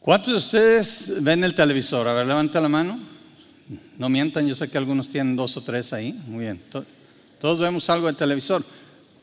¿Cuántos 0.00 0.32
de 0.32 0.38
ustedes 0.38 1.22
ven 1.22 1.42
el 1.44 1.54
televisor? 1.54 2.06
A 2.06 2.14
ver, 2.14 2.26
levanta 2.26 2.60
la 2.60 2.68
mano. 2.68 2.98
No 3.98 4.08
mientan, 4.08 4.46
yo 4.46 4.54
sé 4.54 4.68
que 4.68 4.78
algunos 4.78 5.08
tienen 5.08 5.34
dos 5.34 5.56
o 5.56 5.62
tres 5.62 5.92
ahí. 5.92 6.12
Muy 6.28 6.44
bien. 6.44 6.62
Todos 7.40 7.58
vemos 7.58 7.90
algo 7.90 8.06
de 8.06 8.14
televisor. 8.14 8.64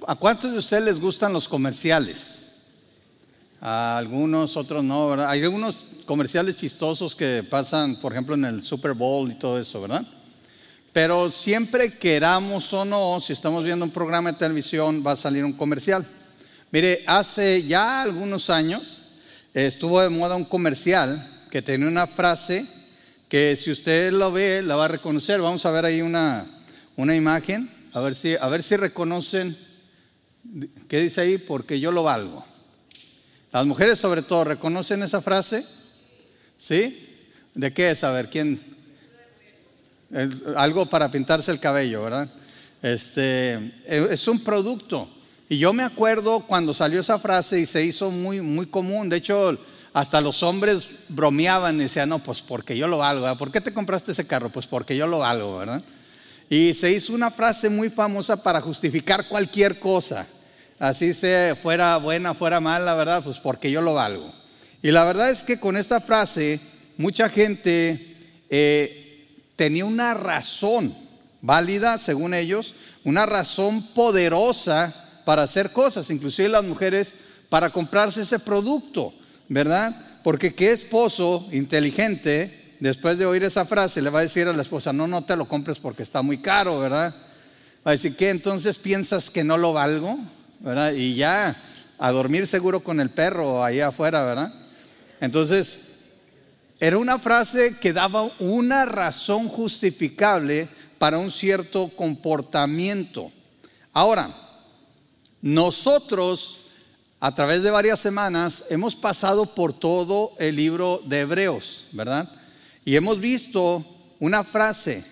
¿A 0.06 0.16
cuántos 0.16 0.52
de 0.52 0.60
ustedes 0.60 0.84
les 0.84 1.00
gustan 1.00 1.34
los 1.34 1.48
comerciales? 1.48 2.36
A 3.62 3.98
algunos, 3.98 4.58
otros 4.58 4.84
no, 4.84 5.10
¿verdad? 5.10 5.30
Hay 5.30 5.42
algunos 5.42 5.76
comerciales 6.06 6.58
chistosos 6.58 7.16
que 7.16 7.42
pasan, 7.50 7.96
por 7.96 8.12
ejemplo, 8.12 8.36
en 8.36 8.46
el 8.46 8.62
Super 8.62 8.94
Bowl 8.94 9.32
y 9.32 9.36
todo 9.36 9.58
eso, 9.58 9.82
¿verdad? 9.82 10.06
Pero 10.92 11.32
siempre 11.32 11.98
queramos 11.98 12.72
o 12.74 12.86
no, 12.86 13.20
si 13.20 13.34
estamos 13.34 13.64
viendo 13.64 13.86
un 13.86 13.92
programa 13.92 14.32
de 14.34 14.38
televisión, 14.38 15.04
va 15.06 15.14
a 15.14 15.18
salir 15.18 15.44
un 15.44 15.54
comercial. 15.54 16.06
Mire, 16.72 17.04
hace 17.08 17.64
ya 17.64 18.02
algunos 18.02 18.50
años 18.50 19.05
estuvo 19.64 20.02
de 20.02 20.10
moda 20.10 20.36
un 20.36 20.46
comercial 20.46 21.26
que 21.50 21.62
tenía 21.62 21.88
una 21.88 22.08
frase 22.08 22.66
que 23.30 23.56
si 23.56 23.72
usted 23.72 24.12
lo 24.12 24.32
ve, 24.32 24.62
la 24.62 24.76
va 24.76 24.86
a 24.86 24.90
reconocer. 24.90 25.42
Vamos 25.42 25.66
a 25.66 25.72
ver 25.72 25.86
ahí 25.86 26.02
una, 26.02 26.46
una 26.98 27.16
imagen, 27.16 27.70
a 27.94 28.02
ver, 28.02 28.14
si, 28.14 28.36
a 28.36 28.48
ver 28.48 28.62
si 28.62 28.76
reconocen, 28.76 29.58
¿qué 30.88 31.00
dice 31.00 31.22
ahí? 31.22 31.38
Porque 31.38 31.80
yo 31.80 31.92
lo 31.92 32.04
valgo. 32.04 32.46
Las 33.52 33.66
mujeres 33.66 33.98
sobre 33.98 34.22
todo, 34.22 34.44
¿reconocen 34.44 35.02
esa 35.02 35.22
frase? 35.22 35.66
¿Sí? 36.58 37.24
¿De 37.54 37.72
qué 37.74 37.92
es? 37.92 38.04
A 38.04 38.12
ver, 38.12 38.30
¿quién? 38.30 38.60
algo 40.56 40.86
para 40.86 41.10
pintarse 41.10 41.52
el 41.52 41.60
cabello, 41.60 42.04
¿verdad? 42.04 42.30
Este, 42.82 43.54
e, 43.86 44.08
es 44.12 44.28
un 44.28 44.44
producto. 44.44 45.10
Y 45.48 45.60
yo 45.60 45.74
me 45.74 45.84
acuerdo 45.84 46.40
cuando 46.40 46.74
salió 46.74 47.00
esa 47.00 47.20
frase 47.20 47.60
y 47.60 47.66
se 47.66 47.84
hizo 47.84 48.10
muy, 48.10 48.42
muy 48.42 48.66
común. 48.66 49.10
De 49.10 49.18
hecho, 49.18 49.58
hasta 49.94 50.20
los 50.20 50.42
hombres 50.42 50.88
bromeaban 51.10 51.76
y 51.76 51.84
decían, 51.84 52.10
no, 52.10 52.20
pues 52.20 52.42
porque 52.42 52.76
yo 52.76 52.88
lo 52.88 52.98
valgo. 52.98 53.38
¿Por 53.38 53.52
qué 53.52 53.62
te 53.62 53.74
compraste 53.74 54.12
ese 54.12 54.26
carro? 54.26 54.50
Pues 54.50 54.66
porque 54.66 54.98
yo 54.98 55.06
lo 55.06 55.20
valgo, 55.20 55.60
¿verdad? 55.60 55.84
Y 56.50 56.74
se 56.74 56.92
hizo 56.92 57.14
una 57.14 57.30
frase 57.30 57.70
muy 57.70 57.90
famosa 57.90 58.42
para 58.42 58.60
justificar 58.60 59.28
cualquier 59.28 59.78
cosa. 59.80 60.26
Así 60.80 61.14
sea, 61.14 61.56
fuera 61.56 61.98
buena, 61.98 62.34
fuera 62.34 62.60
mala, 62.60 62.96
¿verdad? 62.96 63.24
Pues 63.24 63.38
porque 63.38 63.70
yo 63.70 63.82
lo 63.82 63.94
valgo. 63.94 64.34
Y 64.82 64.92
la 64.92 65.04
verdad 65.04 65.30
es 65.30 65.44
que 65.44 65.60
con 65.60 65.78
esta 65.78 66.02
frase 66.02 66.60
mucha 66.98 67.30
gente 67.30 68.00
eh, 68.50 69.28
tenía 69.56 69.86
una 69.86 70.16
razón 70.16 70.94
válida, 71.42 72.00
según 72.00 72.34
ellos, 72.34 72.74
una 73.04 73.26
razón 73.26 73.82
poderosa 73.94 74.94
para 75.26 75.44
hacer 75.44 75.72
cosas, 75.72 76.10
inclusive 76.10 76.50
las 76.50 76.64
mujeres 76.64 77.14
para 77.50 77.70
comprarse 77.70 78.22
ese 78.22 78.40
producto, 78.40 79.14
¿verdad? 79.50 79.94
Porque 80.24 80.54
qué 80.54 80.72
esposo 80.72 81.48
inteligente, 81.52 82.78
después 82.80 83.18
de 83.18 83.26
oír 83.26 83.44
esa 83.44 83.66
frase, 83.66 84.02
le 84.02 84.10
va 84.10 84.20
a 84.20 84.24
decir 84.24 84.48
a 84.48 84.54
la 84.54 84.62
esposa, 84.62 84.94
no, 84.94 85.08
no 85.08 85.24
te 85.26 85.36
lo 85.36 85.48
compres 85.48 85.80
porque 85.80 86.04
está 86.04 86.22
muy 86.22 86.38
caro, 86.38 86.80
¿verdad? 86.80 87.14
Va 87.86 87.92
a 87.92 87.96
decir. 87.96 88.16
Entonces 88.20 88.78
piensas 88.78 89.30
que 89.30 89.44
no 89.44 89.58
lo 89.58 89.74
valgo, 89.74 90.18
¿verdad? 90.60 90.94
Y 90.94 91.16
ya, 91.16 91.56
a 91.98 92.12
dormir 92.12 92.48
seguro 92.48 92.80
con 92.80 93.00
el 93.00 93.10
perro 93.10 93.64
ahí 93.64 93.82
afuera, 93.82 94.24
¿verdad? 94.26 94.54
Entonces, 95.22 95.82
era 96.80 96.98
una 96.98 97.20
frase 97.20 97.78
que 97.80 97.94
daba 97.94 98.30
una 98.40 98.86
razón 98.86 99.48
justificable 99.48 100.68
para 100.98 101.20
un 101.20 101.32
cierto 101.32 101.88
comportamiento. 101.90 103.32
Ahora, 103.94 104.30
nosotros, 105.46 106.72
a 107.20 107.36
través 107.36 107.62
de 107.62 107.70
varias 107.70 108.00
semanas, 108.00 108.64
hemos 108.72 108.96
pasado 108.96 109.46
por 109.46 109.74
todo 109.74 110.32
el 110.40 110.56
libro 110.56 111.04
de 111.06 111.20
Hebreos, 111.20 111.86
¿verdad? 111.92 112.28
Y 112.84 112.96
hemos 112.96 113.20
visto 113.20 113.86
una 114.20 114.44
frase, 114.44 115.06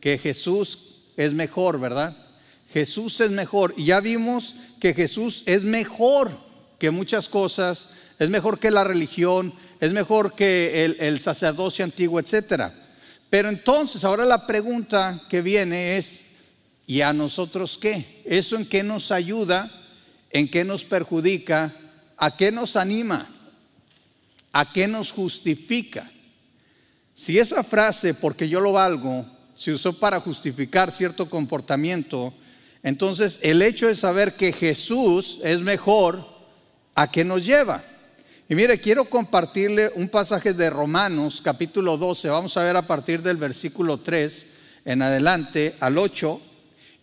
que 0.00 0.18
Jesús 0.18 0.96
es 1.16 1.32
mejor, 1.32 1.80
¿verdad? 1.80 2.14
Jesús 2.74 3.18
es 3.22 3.30
mejor. 3.30 3.72
Y 3.78 3.86
ya 3.86 4.00
vimos 4.00 4.54
que 4.80 4.92
Jesús 4.92 5.44
es 5.46 5.62
mejor 5.62 6.30
que 6.78 6.90
muchas 6.90 7.30
cosas, 7.30 7.86
es 8.18 8.28
mejor 8.28 8.58
que 8.58 8.70
la 8.70 8.84
religión, 8.84 9.50
es 9.80 9.92
mejor 9.92 10.34
que 10.34 10.84
el, 10.84 10.98
el 11.00 11.22
sacerdocio 11.22 11.86
antiguo, 11.86 12.20
etc. 12.20 12.64
Pero 13.30 13.48
entonces, 13.48 14.04
ahora 14.04 14.26
la 14.26 14.46
pregunta 14.46 15.18
que 15.30 15.40
viene 15.40 15.96
es, 15.96 16.23
¿Y 16.86 17.00
a 17.00 17.12
nosotros 17.12 17.78
qué? 17.78 18.04
¿Eso 18.24 18.56
en 18.56 18.66
qué 18.66 18.82
nos 18.82 19.10
ayuda? 19.10 19.70
¿En 20.30 20.48
qué 20.48 20.64
nos 20.64 20.84
perjudica? 20.84 21.72
¿A 22.16 22.36
qué 22.36 22.52
nos 22.52 22.76
anima? 22.76 23.26
¿A 24.52 24.72
qué 24.72 24.86
nos 24.86 25.10
justifica? 25.10 26.10
Si 27.14 27.38
esa 27.38 27.62
frase, 27.62 28.12
porque 28.14 28.48
yo 28.48 28.60
lo 28.60 28.72
valgo, 28.72 29.24
se 29.54 29.72
usó 29.72 29.98
para 29.98 30.20
justificar 30.20 30.90
cierto 30.90 31.30
comportamiento, 31.30 32.34
entonces 32.82 33.38
el 33.42 33.62
hecho 33.62 33.86
de 33.86 33.94
saber 33.94 34.34
que 34.34 34.52
Jesús 34.52 35.40
es 35.42 35.60
mejor, 35.60 36.22
¿a 36.94 37.10
qué 37.10 37.24
nos 37.24 37.46
lleva? 37.46 37.82
Y 38.48 38.54
mire, 38.54 38.78
quiero 38.78 39.06
compartirle 39.06 39.90
un 39.94 40.08
pasaje 40.08 40.52
de 40.52 40.68
Romanos 40.68 41.40
capítulo 41.42 41.96
12, 41.96 42.28
vamos 42.28 42.56
a 42.56 42.62
ver 42.62 42.76
a 42.76 42.86
partir 42.86 43.22
del 43.22 43.38
versículo 43.38 43.98
3 43.98 44.46
en 44.84 45.00
adelante 45.00 45.74
al 45.80 45.96
8 45.96 46.40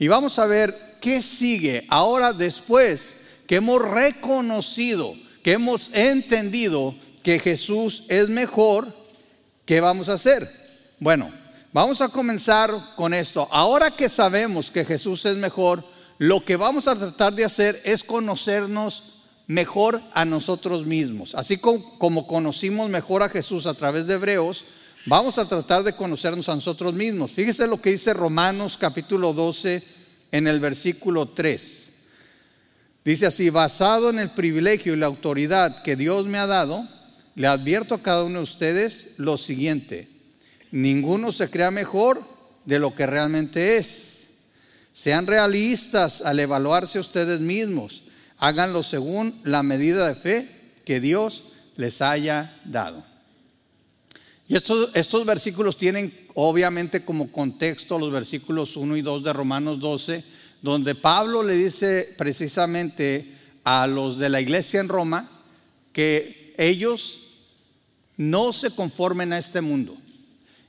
y 0.02 0.08
vamos 0.08 0.40
a 0.40 0.48
ver 0.48 0.76
qué 1.00 1.22
sigue 1.22 1.86
ahora 1.88 2.34
después 2.34 3.18
que 3.46 3.58
hemos 3.58 3.80
reconocido, 3.80 5.14
que 5.44 5.52
hemos 5.52 5.94
entendido 5.94 6.96
que 7.22 7.38
Jesús 7.38 8.06
es 8.10 8.28
mejor, 8.28 8.92
¿qué 9.64 9.80
vamos 9.80 10.10
a 10.10 10.14
hacer? 10.14 10.50
Bueno, 11.00 11.30
vamos 11.72 12.02
a 12.02 12.10
comenzar 12.10 12.72
con 12.96 13.14
esto. 13.14 13.48
Ahora 13.52 13.92
que 13.92 14.10
sabemos 14.10 14.72
que 14.72 14.86
Jesús 14.86 15.24
es 15.28 15.38
mejor, 15.38 15.84
lo 16.18 16.44
que 16.44 16.56
vamos 16.56 16.88
a 16.88 16.96
tratar 16.96 17.36
de 17.36 17.46
hacer 17.46 17.80
es 17.86 18.04
conocernos 18.04 19.04
mejor 19.46 20.02
a 20.16 20.26
nosotros 20.26 20.88
mismos. 20.88 21.36
Así 21.36 21.58
como, 21.58 22.00
como 22.00 22.26
conocimos 22.26 22.90
mejor 22.90 23.22
a 23.22 23.30
Jesús 23.30 23.68
a 23.68 23.76
través 23.76 24.08
de 24.08 24.16
Hebreos, 24.16 24.66
Vamos 25.08 25.40
a 25.40 25.48
tratar 25.48 25.84
de 25.84 25.94
conocernos 25.94 26.48
a 26.48 26.54
nosotros 26.54 26.94
mismos. 26.94 27.32
Fíjese 27.32 27.66
lo 27.66 27.82
que 27.82 27.92
dice 27.92 28.14
Romanos 28.14 28.78
capítulo 28.78 29.34
12 29.34 29.82
en 30.32 30.46
el 30.46 30.60
versículo 30.60 31.26
3. 31.26 31.86
Dice 33.04 33.26
así, 33.26 33.50
basado 33.50 34.12
en 34.12 34.20
el 34.20 34.30
privilegio 34.30 34.94
y 34.94 34.98
la 34.98 35.08
autoridad 35.08 35.82
que 35.82 35.96
Dios 35.96 36.28
me 36.28 36.38
ha 36.38 36.46
dado, 36.46 36.88
le 37.34 37.48
advierto 37.48 37.96
a 37.96 38.04
cada 38.04 38.24
uno 38.24 38.38
de 38.40 38.44
ustedes 38.44 39.14
lo 39.18 39.40
siguiente. 39.40 40.08
Ninguno 40.70 41.32
se 41.32 41.50
crea 41.50 41.72
mejor 41.72 42.22
de 42.66 42.78
lo 42.78 42.94
que 42.94 43.08
realmente 43.08 43.78
es. 43.78 44.20
Sean 44.94 45.26
realistas 45.26 46.22
al 46.22 46.40
evaluarse 46.40 47.00
ustedes 47.00 47.40
mismos. 47.40 48.04
Háganlo 48.38 48.84
según 48.84 49.42
la 49.46 49.64
medida 49.64 50.08
de 50.08 50.14
fe 50.14 50.48
que 50.86 51.00
Dios 51.00 51.44
les 51.76 52.04
haya 52.04 52.56
dado. 52.66 53.11
Y 54.52 54.56
estos, 54.58 55.26
versículos 55.26 55.78
tienen 55.78 56.14
obviamente 56.34 57.06
como 57.06 57.32
contexto 57.32 57.98
los 57.98 58.12
versículos 58.12 58.76
1 58.76 58.98
y 58.98 59.02
2 59.02 59.24
de 59.24 59.32
Romanos 59.32 59.80
12, 59.80 60.22
donde 60.62 60.94
Pablo 60.94 61.42
le 61.42 61.56
dice 61.56 62.14
precisamente 62.18 63.26
a 63.64 63.88
los 63.88 64.18
de 64.18 64.28
la 64.28 64.42
iglesia 64.42 64.82
en 64.82 64.90
Roma 64.90 65.26
que 65.94 66.54
ellos 66.58 67.20
no 68.18 68.52
se 68.52 68.72
conformen 68.72 69.32
a 69.32 69.38
este 69.38 69.62
mundo. 69.62 69.96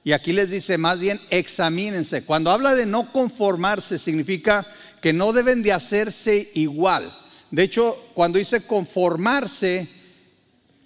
Y 0.05 0.13
aquí 0.13 0.33
les 0.33 0.49
dice 0.49 0.79
más 0.79 1.01
bien 1.01 1.21
examínense. 1.31 2.25
Cuando 2.25 2.53
habla 2.53 2.77
de 2.77 2.87
no 2.87 3.11
conformarse 3.11 3.99
significa 3.99 4.65
que 5.01 5.13
no 5.13 5.33
deben 5.33 5.61
de 5.65 5.73
hacerse 5.73 6.53
igual. 6.55 7.13
De 7.51 7.65
hecho, 7.65 7.97
cuando 8.15 8.39
dice 8.39 8.65
conformarse, 8.65 9.89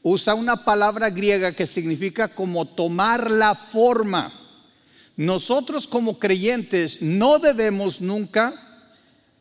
usa 0.09 0.35
una 0.35 0.63
palabra 0.63 1.11
griega 1.11 1.51
que 1.51 1.67
significa 1.67 2.29
como 2.29 2.65
tomar 2.65 3.29
la 3.29 3.57
forma. 3.57 4.33
Nosotros 5.17 5.89
como 5.89 6.21
creyentes 6.21 7.03
no 7.03 7.41
debemos 7.41 8.01
nunca 8.01 8.55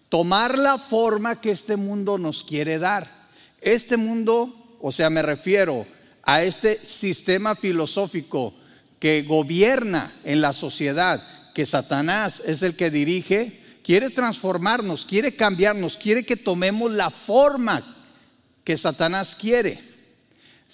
tomar 0.10 0.58
la 0.58 0.80
forma 0.80 1.40
que 1.40 1.52
este 1.52 1.78
mundo 1.78 2.18
nos 2.18 2.42
quiere 2.42 2.80
dar. 2.80 3.08
Este 3.62 3.96
mundo, 3.96 4.52
o 4.82 4.92
sea, 4.92 5.12
me 5.12 5.22
refiero 5.22 5.86
a 6.24 6.42
este 6.42 6.76
sistema 6.76 7.56
filosófico 7.56 8.52
que 9.00 9.22
gobierna 9.22 10.12
en 10.24 10.42
la 10.42 10.52
sociedad, 10.52 11.22
que 11.54 11.68
Satanás 11.68 12.42
es 12.44 12.64
el 12.64 12.76
que 12.76 12.90
dirige, 12.90 13.52
quiere 13.84 14.10
transformarnos, 14.10 15.06
quiere 15.06 15.36
cambiarnos, 15.36 15.96
quiere 15.96 16.26
que 16.26 16.38
tomemos 16.38 16.92
la 16.92 17.12
forma 17.12 17.84
que 18.64 18.80
Satanás 18.80 19.36
quiere. 19.36 19.94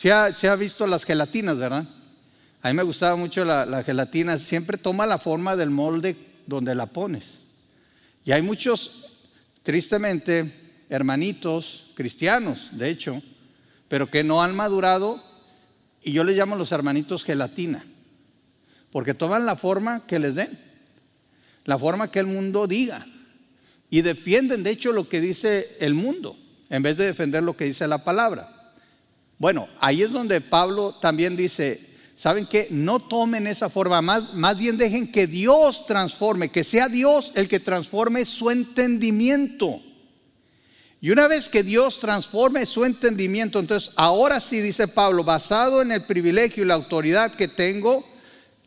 Se 0.02 0.12
ha, 0.12 0.56
visto 0.56 0.88
las 0.88 1.06
gelatinas, 1.06 1.60
¿verdad? 1.60 1.86
A 2.64 2.70
mí 2.70 2.74
me 2.74 2.82
gustaba 2.82 3.16
mucho 3.16 3.46
la, 3.46 3.84
gelatina, 3.84 4.40
siempre 4.40 4.80
toma 4.80 5.06
la 5.06 5.20
forma 5.20 5.56
del 5.56 5.70
molde 5.70 6.16
donde 6.48 6.74
la 6.74 6.88
pones. 6.88 7.38
Y 8.26 8.32
hay 8.32 8.42
muchos, 8.42 9.28
tristemente, 9.62 10.52
hermanitos 10.90 11.92
cristianos, 11.94 12.70
de 12.72 12.90
hecho, 12.90 13.22
pero 13.90 14.10
que 14.10 14.24
no 14.24 14.42
han 14.42 14.56
madurado 14.56 15.22
Y 16.02 16.14
yo 16.14 16.24
les 16.24 16.36
llamo 16.36 16.56
los 16.56 16.72
hermanitos 16.72 17.24
gelatina, 17.24 17.86
porque 18.92 19.14
toman 19.14 19.46
la 19.46 19.56
forma 19.56 20.04
que 20.08 20.18
les 20.18 20.34
den, 20.34 20.50
la 21.66 21.78
forma 21.78 22.10
que 22.10 22.18
el 22.18 22.26
mundo 22.26 22.66
diga, 22.66 23.06
y 23.92 24.02
defienden 24.02 24.64
de 24.64 24.72
hecho 24.72 24.94
lo 24.94 25.08
que 25.08 25.22
dice 25.22 25.78
el 25.80 25.94
mundo, 25.94 26.36
en 26.72 26.82
vez 26.82 26.98
de 26.98 27.06
defender 27.06 27.44
lo 27.44 27.56
que 27.56 27.66
dice 27.66 27.88
la 27.88 28.04
palabra. 28.04 28.61
Bueno, 29.42 29.68
ahí 29.80 30.04
es 30.04 30.12
donde 30.12 30.40
Pablo 30.40 30.94
también 31.02 31.36
dice, 31.36 31.82
¿saben 32.16 32.46
qué? 32.46 32.68
No 32.70 33.00
tomen 33.00 33.48
esa 33.48 33.72
forma, 33.72 34.00
más, 34.00 34.36
más 34.36 34.56
bien 34.56 34.78
dejen 34.78 35.12
que 35.12 35.26
Dios 35.26 35.88
transforme, 35.88 36.50
que 36.50 36.64
sea 36.64 36.88
Dios 36.88 37.32
el 37.34 37.48
que 37.48 37.60
transforme 37.60 38.24
su 38.26 38.52
entendimiento. 38.52 39.82
Y 41.02 41.10
una 41.10 41.28
vez 41.28 41.50
que 41.50 41.64
Dios 41.64 41.98
transforme 41.98 42.68
su 42.68 42.86
entendimiento, 42.86 43.58
entonces 43.58 43.94
ahora 43.96 44.40
sí, 44.40 44.62
dice 44.62 44.88
Pablo, 44.88 45.24
basado 45.24 45.82
en 45.82 45.92
el 45.92 46.04
privilegio 46.04 46.64
y 46.64 46.68
la 46.68 46.76
autoridad 46.76 47.34
que 47.34 47.48
tengo, 47.48 48.06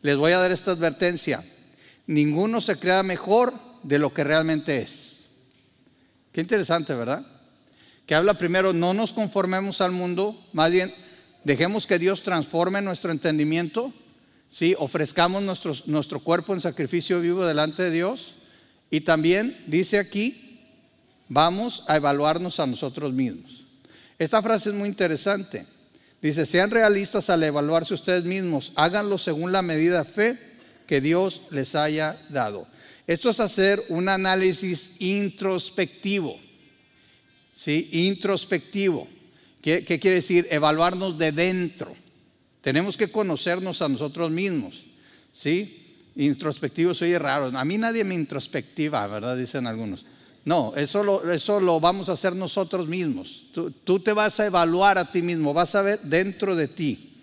les 0.01 0.17
voy 0.17 0.33
a 0.33 0.39
dar 0.39 0.51
esta 0.51 0.71
advertencia. 0.71 1.41
Ninguno 2.05 2.59
se 2.59 2.75
crea 2.75 3.01
mejor 3.01 3.53
de 3.83 3.97
lo 3.97 4.13
que 4.13 4.25
realmente 4.25 4.79
es. 4.79 5.19
Qué 6.33 6.41
interesante, 6.41 6.93
¿verdad? 6.93 7.25
Que 8.05 8.15
habla 8.15 8.35
primero, 8.35 8.73
no 8.73 8.93
nos 8.93 9.13
conformemos 9.13 9.81
al 9.81 9.91
mundo, 9.91 10.39
más 10.53 10.71
bien 10.71 10.93
dejemos 11.43 11.87
que 11.87 11.99
Dios 11.99 12.23
transforme 12.23 12.81
nuestro 12.81 13.11
entendimiento, 13.11 13.93
¿sí? 14.49 14.75
ofrezcamos 14.77 15.43
nuestro, 15.43 15.75
nuestro 15.85 16.19
cuerpo 16.19 16.53
en 16.53 16.61
sacrificio 16.61 17.19
vivo 17.19 17.45
delante 17.45 17.83
de 17.83 17.91
Dios. 17.91 18.35
Y 18.91 19.01
también 19.01 19.55
dice 19.67 19.97
aquí, 19.97 20.45
Vamos 21.27 21.83
a 21.87 21.95
evaluarnos 21.95 22.59
a 22.59 22.67
nosotros 22.67 23.11
mismos. 23.13 23.65
Esta 24.19 24.41
frase 24.41 24.69
es 24.69 24.75
muy 24.75 24.87
interesante. 24.87 25.65
Dice, 26.21 26.45
sean 26.45 26.71
realistas 26.71 27.29
al 27.29 27.43
evaluarse 27.43 27.93
ustedes 27.93 28.23
mismos, 28.23 28.73
háganlo 28.75 29.17
según 29.17 29.51
la 29.51 29.61
medida 29.61 30.03
de 30.03 30.09
fe 30.09 30.39
que 30.87 31.01
Dios 31.01 31.41
les 31.51 31.75
haya 31.75 32.17
dado. 32.29 32.67
Esto 33.07 33.29
es 33.29 33.39
hacer 33.39 33.83
un 33.89 34.09
análisis 34.09 35.01
introspectivo. 35.01 36.39
¿Sí? 37.55 37.89
Introspectivo. 37.93 39.07
¿Qué, 39.61 39.83
¿Qué, 39.85 39.99
quiere 39.99 40.17
decir? 40.17 40.47
Evaluarnos 40.51 41.17
de 41.17 41.31
dentro. 41.31 41.95
Tenemos 42.61 42.97
que 42.97 43.11
conocernos 43.11 43.81
a 43.81 43.89
nosotros 43.89 44.31
mismos. 44.31 44.83
¿Sí? 45.33 45.85
Introspectivo 46.15 46.93
soy 46.93 47.17
raro. 47.17 47.57
A 47.57 47.65
mí 47.65 47.77
nadie 47.77 48.03
me 48.03 48.15
introspectiva, 48.15 49.05
¿verdad? 49.07 49.37
Dicen 49.37 49.67
algunos. 49.67 50.05
No, 50.45 50.73
eso 50.75 51.03
lo, 51.03 51.31
eso 51.31 51.59
lo 51.59 51.79
vamos 51.79 52.07
a 52.07 52.13
hacer 52.13 52.35
nosotros 52.35 52.87
mismos. 52.87 53.45
Tú, 53.83 53.99
te 53.99 54.13
vas 54.13 54.39
a 54.39 54.45
evaluar 54.45 54.97
a 54.97 55.11
ti 55.11 55.21
mismo, 55.21 55.53
vas 55.53 55.73
a 55.75 55.81
ver 55.81 55.99
dentro 56.01 56.55
de 56.55 56.67
ti. 56.67 57.13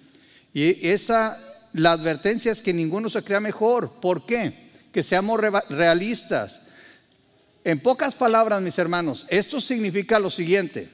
Y 0.52 0.88
esa, 0.88 1.38
la 1.73 1.93
advertencia 1.93 2.50
es 2.50 2.61
que 2.61 2.75
ninguno 2.75 3.08
se 3.08 3.23
crea 3.23 3.38
mejor. 3.38 4.00
¿Por 4.00 4.26
qué? 4.26 4.52
Que 4.93 5.02
seamos 5.02 5.40
realistas. 5.69 6.62
En 7.64 7.81
pocas 7.81 8.14
palabras, 8.14 8.61
mis 8.61 8.79
hermanos, 8.79 9.26
esto 9.29 9.61
significa 9.61 10.19
lo 10.19 10.31
siguiente. 10.31 10.88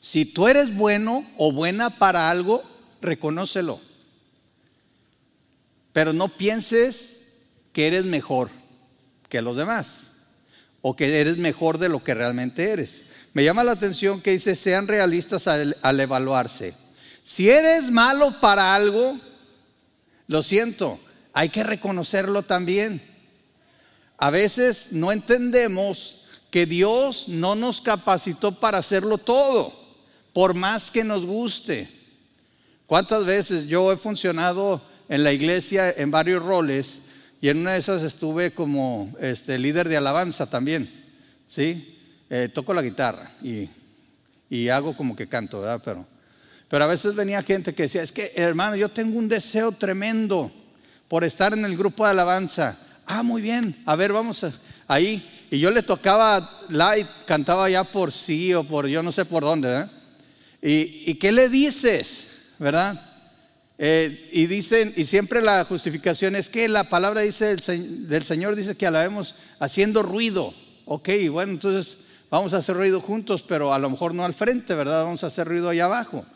Si 0.00 0.24
tú 0.24 0.48
eres 0.48 0.74
bueno 0.74 1.26
o 1.36 1.52
buena 1.52 1.90
para 1.90 2.30
algo, 2.30 2.62
reconócelo. 3.02 3.80
Pero 5.92 6.12
no 6.12 6.28
pienses 6.28 7.18
que 7.72 7.86
eres 7.86 8.04
mejor 8.04 8.48
que 9.28 9.42
los 9.42 9.56
demás 9.56 10.08
o 10.80 10.96
que 10.96 11.20
eres 11.20 11.38
mejor 11.38 11.78
de 11.78 11.88
lo 11.88 12.02
que 12.02 12.14
realmente 12.14 12.70
eres. 12.70 13.02
Me 13.34 13.44
llama 13.44 13.64
la 13.64 13.72
atención 13.72 14.20
que 14.20 14.32
dice, 14.32 14.56
sean 14.56 14.88
realistas 14.88 15.46
al, 15.48 16.00
evaluarse. 16.00 16.74
Si 17.24 17.50
eres 17.50 17.90
malo 17.90 18.34
para 18.40 18.74
algo, 18.74 19.16
lo 20.28 20.42
siento, 20.42 20.98
hay 21.32 21.50
que 21.50 21.62
reconocerlo 21.62 22.42
también. 22.42 23.02
A 24.18 24.30
veces 24.30 24.88
no 24.90 25.12
entendemos 25.12 26.26
que 26.50 26.66
Dios 26.66 27.28
no 27.28 27.54
nos 27.54 27.80
capacitó 27.80 28.58
para 28.58 28.78
hacerlo 28.78 29.16
todo, 29.16 29.72
por 30.32 30.54
más 30.54 30.90
que 30.90 31.04
nos 31.04 31.24
guste. 31.24 31.88
¿Cuántas 32.86 33.24
veces 33.24 33.68
yo 33.68 33.92
he 33.92 33.96
funcionado 33.96 34.80
en 35.08 35.22
la 35.22 35.32
iglesia 35.32 35.90
en 35.90 36.10
varios 36.10 36.42
roles 36.42 37.00
y 37.40 37.48
en 37.48 37.58
una 37.58 37.72
de 37.72 37.78
esas 37.78 38.02
estuve 38.02 38.50
como 38.50 39.14
este, 39.20 39.58
líder 39.58 39.88
de 39.88 39.96
alabanza 39.96 40.50
también, 40.50 40.90
¿sí? 41.46 41.96
Eh, 42.30 42.48
toco 42.52 42.74
la 42.74 42.82
guitarra 42.82 43.30
y, 43.42 43.68
y, 44.50 44.68
hago 44.68 44.96
como 44.96 45.14
que 45.14 45.28
canto, 45.28 45.60
¿verdad? 45.60 45.80
Pero, 45.84 46.06
pero 46.68 46.84
a 46.84 46.88
veces 46.88 47.14
venía 47.14 47.42
gente 47.42 47.74
que 47.74 47.84
decía, 47.84 48.02
es 48.02 48.12
que 48.12 48.32
hermano, 48.34 48.74
yo 48.74 48.88
tengo 48.88 49.16
un 49.16 49.28
deseo 49.28 49.70
tremendo 49.72 50.50
por 51.06 51.24
estar 51.24 51.52
en 51.52 51.64
el 51.64 51.76
grupo 51.76 52.04
de 52.04 52.10
alabanza. 52.10 52.76
Ah, 53.10 53.22
muy 53.22 53.40
bien, 53.40 53.74
a 53.86 53.96
ver, 53.96 54.12
vamos 54.12 54.44
ahí. 54.86 55.26
Y 55.50 55.58
yo 55.58 55.70
le 55.70 55.82
tocaba 55.82 56.66
light, 56.68 57.06
cantaba 57.24 57.70
ya 57.70 57.82
por 57.82 58.12
sí 58.12 58.52
o 58.52 58.64
por 58.64 58.86
yo 58.86 59.02
no 59.02 59.10
sé 59.10 59.24
por 59.24 59.42
dónde. 59.42 59.86
¿Y, 60.60 61.10
y 61.10 61.14
qué 61.14 61.32
le 61.32 61.48
dices? 61.48 62.26
¿Verdad? 62.58 63.02
Eh, 63.78 64.28
y 64.32 64.46
dicen, 64.46 64.92
y 64.94 65.06
siempre 65.06 65.40
la 65.40 65.64
justificación 65.64 66.36
es 66.36 66.50
que 66.50 66.68
la 66.68 66.84
palabra 66.84 67.22
dice 67.22 67.56
del, 67.56 68.24
Señor 68.24 68.56
dice 68.56 68.76
que 68.76 68.86
alabemos 68.86 69.36
haciendo 69.58 70.02
ruido. 70.02 70.52
Ok, 70.84 71.08
bueno, 71.30 71.52
entonces 71.52 71.96
vamos 72.28 72.52
a 72.52 72.58
hacer 72.58 72.76
ruido 72.76 73.00
juntos, 73.00 73.42
pero 73.46 73.72
a 73.72 73.78
lo 73.78 73.88
mejor 73.88 74.14
no 74.14 74.24
al 74.24 74.34
frente, 74.34 74.74
¿verdad? 74.74 75.04
Vamos 75.04 75.24
a 75.24 75.28
hacer 75.28 75.48
ruido 75.48 75.70
allá 75.70 75.86
abajo. 75.86 76.26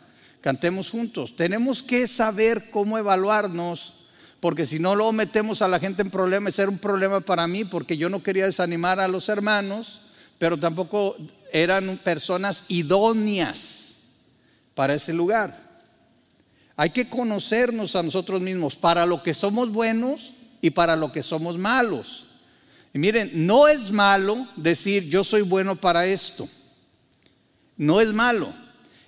Cantemos 0.41 0.89
juntos. 0.89 1.35
Tenemos 1.35 1.83
que 1.83 2.07
saber 2.07 2.71
cómo 2.71 2.97
evaluarnos, 2.97 4.02
porque 4.43 4.65
si 4.65 4.77
no, 4.77 4.93
luego 4.93 5.13
metemos 5.13 5.61
a 5.61 5.69
la 5.69 5.79
gente 5.79 6.01
en 6.01 6.09
problemas. 6.09 6.59
Era 6.59 6.69
un 6.69 6.77
problema 6.77 7.21
para 7.21 7.47
mí, 7.47 7.63
porque 7.63 7.95
yo 7.95 8.09
no 8.09 8.21
quería 8.21 8.43
desanimar 8.43 8.99
a 8.99 9.07
los 9.07 9.29
hermanos, 9.29 10.01
pero 10.37 10.57
tampoco 10.57 11.15
eran 11.53 11.97
personas 12.03 12.65
idóneas 12.67 13.99
para 14.75 14.95
ese 14.95 15.13
lugar. 15.13 15.57
Hay 16.75 16.89
que 16.89 17.07
conocernos 17.07 17.95
a 17.95 18.03
nosotros 18.03 18.41
mismos 18.41 18.75
para 18.75 19.05
lo 19.05 19.23
que 19.23 19.33
somos 19.33 19.71
buenos 19.71 20.33
y 20.61 20.71
para 20.71 20.97
lo 20.97 21.09
que 21.13 21.23
somos 21.23 21.57
malos. 21.57 22.25
Y 22.93 22.99
miren, 22.99 23.31
no 23.47 23.69
es 23.69 23.91
malo 23.91 24.35
decir 24.57 25.07
yo 25.07 25.23
soy 25.23 25.43
bueno 25.43 25.77
para 25.77 26.05
esto. 26.05 26.49
No 27.77 28.01
es 28.01 28.11
malo. 28.11 28.49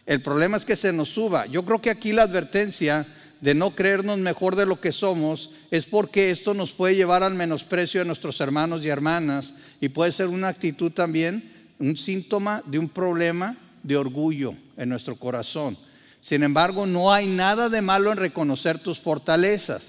El 0.06 0.22
problema 0.22 0.56
es 0.56 0.64
que 0.64 0.78
se 0.78 0.94
nos 0.94 1.10
suba. 1.10 1.46
Yo 1.48 1.66
creo 1.66 1.82
que 1.82 1.90
aquí 1.90 2.14
la 2.14 2.24
advertencia 2.24 3.06
de 3.42 3.54
no 3.54 3.72
creernos 3.72 4.20
mejor 4.20 4.56
de 4.56 4.66
lo 4.66 4.80
que 4.80 4.92
somos 4.92 5.52
es 5.72 5.86
porque 5.86 6.32
esto 6.32 6.54
nos 6.54 6.74
puede 6.74 6.96
llevar 6.96 7.24
al 7.24 7.36
menosprecio 7.36 8.02
de 8.02 8.06
nuestros 8.06 8.40
hermanos 8.42 8.84
y 8.84 8.90
hermanas 8.90 9.54
y 9.82 9.90
puede 9.90 10.12
ser 10.12 10.28
una 10.28 10.48
actitud 10.48 10.92
también, 10.92 11.44
un 11.80 11.98
síntoma 11.98 12.64
de 12.66 12.80
un 12.80 12.90
problema 12.90 13.56
de 13.84 13.98
orgullo 13.98 14.56
en 14.78 14.90
nuestro 14.90 15.16
corazón. 15.16 15.78
Sin 16.22 16.44
embargo, 16.44 16.86
no 16.86 17.14
hay 17.14 17.28
nada 17.28 17.70
de 17.70 17.82
malo 17.82 18.12
en 18.12 18.18
reconocer 18.18 18.80
tus 18.80 19.00
fortalezas. 19.00 19.84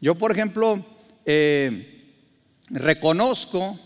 Yo, 0.00 0.14
por 0.14 0.30
ejemplo, 0.30 0.84
eh, 1.26 2.04
reconozco 2.68 3.76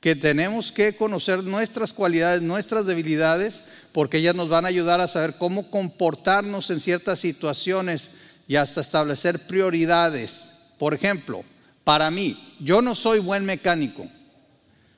que 0.00 0.16
tenemos 0.16 0.72
que 0.72 0.96
conocer 0.96 1.44
nuestras 1.44 1.92
cualidades, 1.92 2.42
nuestras 2.42 2.86
debilidades, 2.86 3.64
porque 3.92 4.18
ellas 4.18 4.34
nos 4.34 4.48
van 4.48 4.64
a 4.64 4.68
ayudar 4.68 5.00
a 5.00 5.08
saber 5.08 5.34
cómo 5.38 5.70
comportarnos 5.70 6.70
en 6.70 6.80
ciertas 6.80 7.20
situaciones 7.20 8.10
y 8.50 8.56
hasta 8.56 8.80
establecer 8.80 9.46
prioridades. 9.46 10.72
Por 10.76 10.92
ejemplo, 10.92 11.44
para 11.84 12.10
mí, 12.10 12.36
yo 12.58 12.82
no 12.82 12.96
soy 12.96 13.20
buen 13.20 13.44
mecánico. 13.44 14.04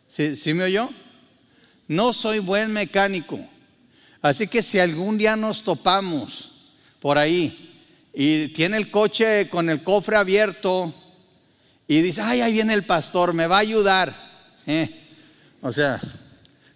¿Sí, 0.09 0.37
¿Sí, 0.37 0.55
me 0.55 0.65
oyó? 0.65 0.89
No 1.87 2.15
soy 2.15 2.39
buen 2.39 2.73
mecánico. 2.73 3.39
Así 4.23 4.47
que 4.47 4.63
si 4.63 4.79
algún 4.79 5.19
día 5.19 5.37
nos 5.37 5.65
topamos 5.65 6.71
por 6.99 7.19
ahí 7.19 7.55
y 8.15 8.49
tiene 8.49 8.79
el 8.79 8.91
coche 8.91 9.51
con 9.51 9.69
el 9.69 9.83
cofre 9.83 10.17
abierto 10.17 10.91
y 11.87 12.01
dice, 12.01 12.23
ay, 12.23 12.41
ahí 12.41 12.55
viene 12.55 12.73
el 12.73 12.85
pastor, 12.85 13.35
me 13.35 13.47
va 13.47 13.57
a 13.57 13.61
ayudar. 13.61 14.15
Eh, 14.67 14.89
o 15.61 15.71
sea, 15.71 16.01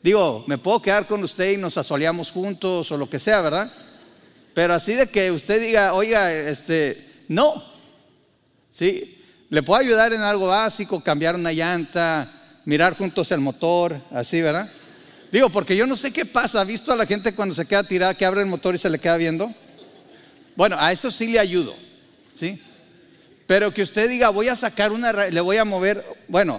digo, 0.02 0.44
me 0.46 0.58
puedo 0.58 0.82
quedar 0.82 1.06
con 1.06 1.24
usted 1.24 1.52
y 1.52 1.56
nos 1.56 1.78
asoleamos 1.78 2.30
juntos 2.30 2.92
o 2.92 2.98
lo 2.98 3.08
que 3.08 3.18
sea, 3.18 3.40
¿verdad? 3.40 3.72
Pero 4.56 4.72
así 4.72 4.94
de 4.94 5.06
que 5.06 5.30
usted 5.30 5.60
diga, 5.60 5.92
oiga, 5.92 6.32
este, 6.32 6.96
no. 7.28 7.62
Sí, 8.72 9.22
le 9.50 9.62
puedo 9.62 9.78
ayudar 9.78 10.14
en 10.14 10.22
algo 10.22 10.46
básico, 10.46 11.04
cambiar 11.04 11.34
una 11.34 11.52
llanta, 11.52 12.26
mirar 12.64 12.96
juntos 12.96 13.30
el 13.32 13.40
motor, 13.40 13.94
así, 14.12 14.40
¿verdad? 14.40 14.66
Digo, 15.30 15.50
porque 15.50 15.76
yo 15.76 15.86
no 15.86 15.94
sé 15.94 16.10
qué 16.10 16.24
pasa. 16.24 16.62
¿Ha 16.62 16.64
visto 16.64 16.90
a 16.90 16.96
la 16.96 17.04
gente 17.04 17.34
cuando 17.34 17.54
se 17.54 17.66
queda 17.66 17.84
tirada 17.84 18.14
que 18.14 18.24
abre 18.24 18.40
el 18.40 18.46
motor 18.46 18.74
y 18.74 18.78
se 18.78 18.88
le 18.88 18.98
queda 18.98 19.18
viendo? 19.18 19.52
Bueno, 20.56 20.76
a 20.78 20.90
eso 20.90 21.10
sí 21.10 21.26
le 21.26 21.38
ayudo. 21.38 21.74
¿Sí? 22.32 22.58
Pero 23.46 23.74
que 23.74 23.82
usted 23.82 24.08
diga, 24.08 24.30
voy 24.30 24.48
a 24.48 24.56
sacar 24.56 24.90
una, 24.90 25.12
le 25.12 25.40
voy 25.42 25.58
a 25.58 25.66
mover. 25.66 26.02
Bueno, 26.28 26.58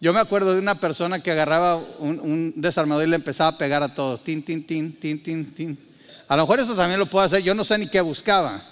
yo 0.00 0.14
me 0.14 0.20
acuerdo 0.20 0.54
de 0.54 0.60
una 0.60 0.80
persona 0.80 1.22
que 1.22 1.32
agarraba 1.32 1.76
un, 1.98 2.54
desarmador 2.56 3.06
y 3.06 3.10
le 3.10 3.16
empezaba 3.16 3.50
a 3.50 3.58
pegar 3.58 3.82
a 3.82 3.94
todos. 3.94 4.24
Tin, 4.24 4.42
tin, 4.42 4.66
tin, 4.66 4.98
tin, 4.98 5.22
tin, 5.22 5.54
tin. 5.54 5.85
A 6.28 6.36
lo 6.36 6.42
mejor 6.42 6.60
eso 6.60 6.74
también 6.74 6.98
lo 6.98 7.06
puedo 7.06 7.24
hacer. 7.24 7.42
Yo 7.42 7.54
no 7.54 7.64
sé 7.64 7.78
ni 7.78 7.88
qué 7.88 8.00
buscaba. 8.00 8.62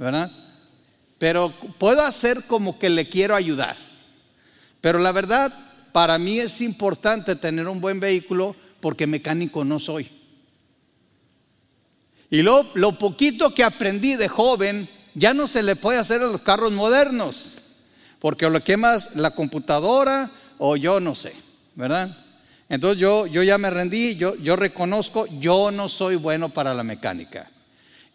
¿verdad? 0.00 0.30
Pero 1.18 1.52
puedo 1.78 2.02
hacer 2.02 2.42
como 2.46 2.78
que 2.78 2.88
le 2.88 3.06
quiero 3.06 3.36
ayudar. 3.36 3.76
Pero 4.80 4.98
la 4.98 5.12
verdad, 5.12 5.52
para 5.92 6.18
mí 6.18 6.38
es 6.38 6.62
importante 6.62 7.36
tener 7.36 7.68
un 7.68 7.82
buen 7.82 8.00
vehículo 8.00 8.56
porque 8.80 9.06
mecánico 9.06 9.62
no 9.62 9.78
soy. 9.78 10.08
Y 12.30 12.40
lo, 12.40 12.66
lo 12.74 12.98
poquito 12.98 13.54
que 13.54 13.62
aprendí 13.62 14.16
de 14.16 14.28
joven 14.28 14.88
ya 15.14 15.34
no 15.34 15.46
se 15.46 15.62
le 15.62 15.76
puede 15.76 15.98
hacer 15.98 16.22
a 16.22 16.28
los 16.28 16.40
carros 16.40 16.72
modernos, 16.72 17.56
porque 18.20 18.46
o 18.46 18.50
lo 18.50 18.64
quemas 18.64 19.16
la 19.16 19.32
computadora 19.32 20.30
o 20.56 20.76
yo 20.76 20.98
no 21.00 21.14
sé, 21.14 21.34
¿verdad? 21.74 22.16
Entonces 22.70 23.00
yo, 23.00 23.26
yo 23.26 23.42
ya 23.42 23.58
me 23.58 23.68
rendí, 23.68 24.14
yo, 24.14 24.36
yo 24.36 24.54
reconozco, 24.54 25.26
yo 25.40 25.72
no 25.72 25.88
soy 25.88 26.14
bueno 26.14 26.48
para 26.48 26.72
la 26.72 26.84
mecánica. 26.84 27.50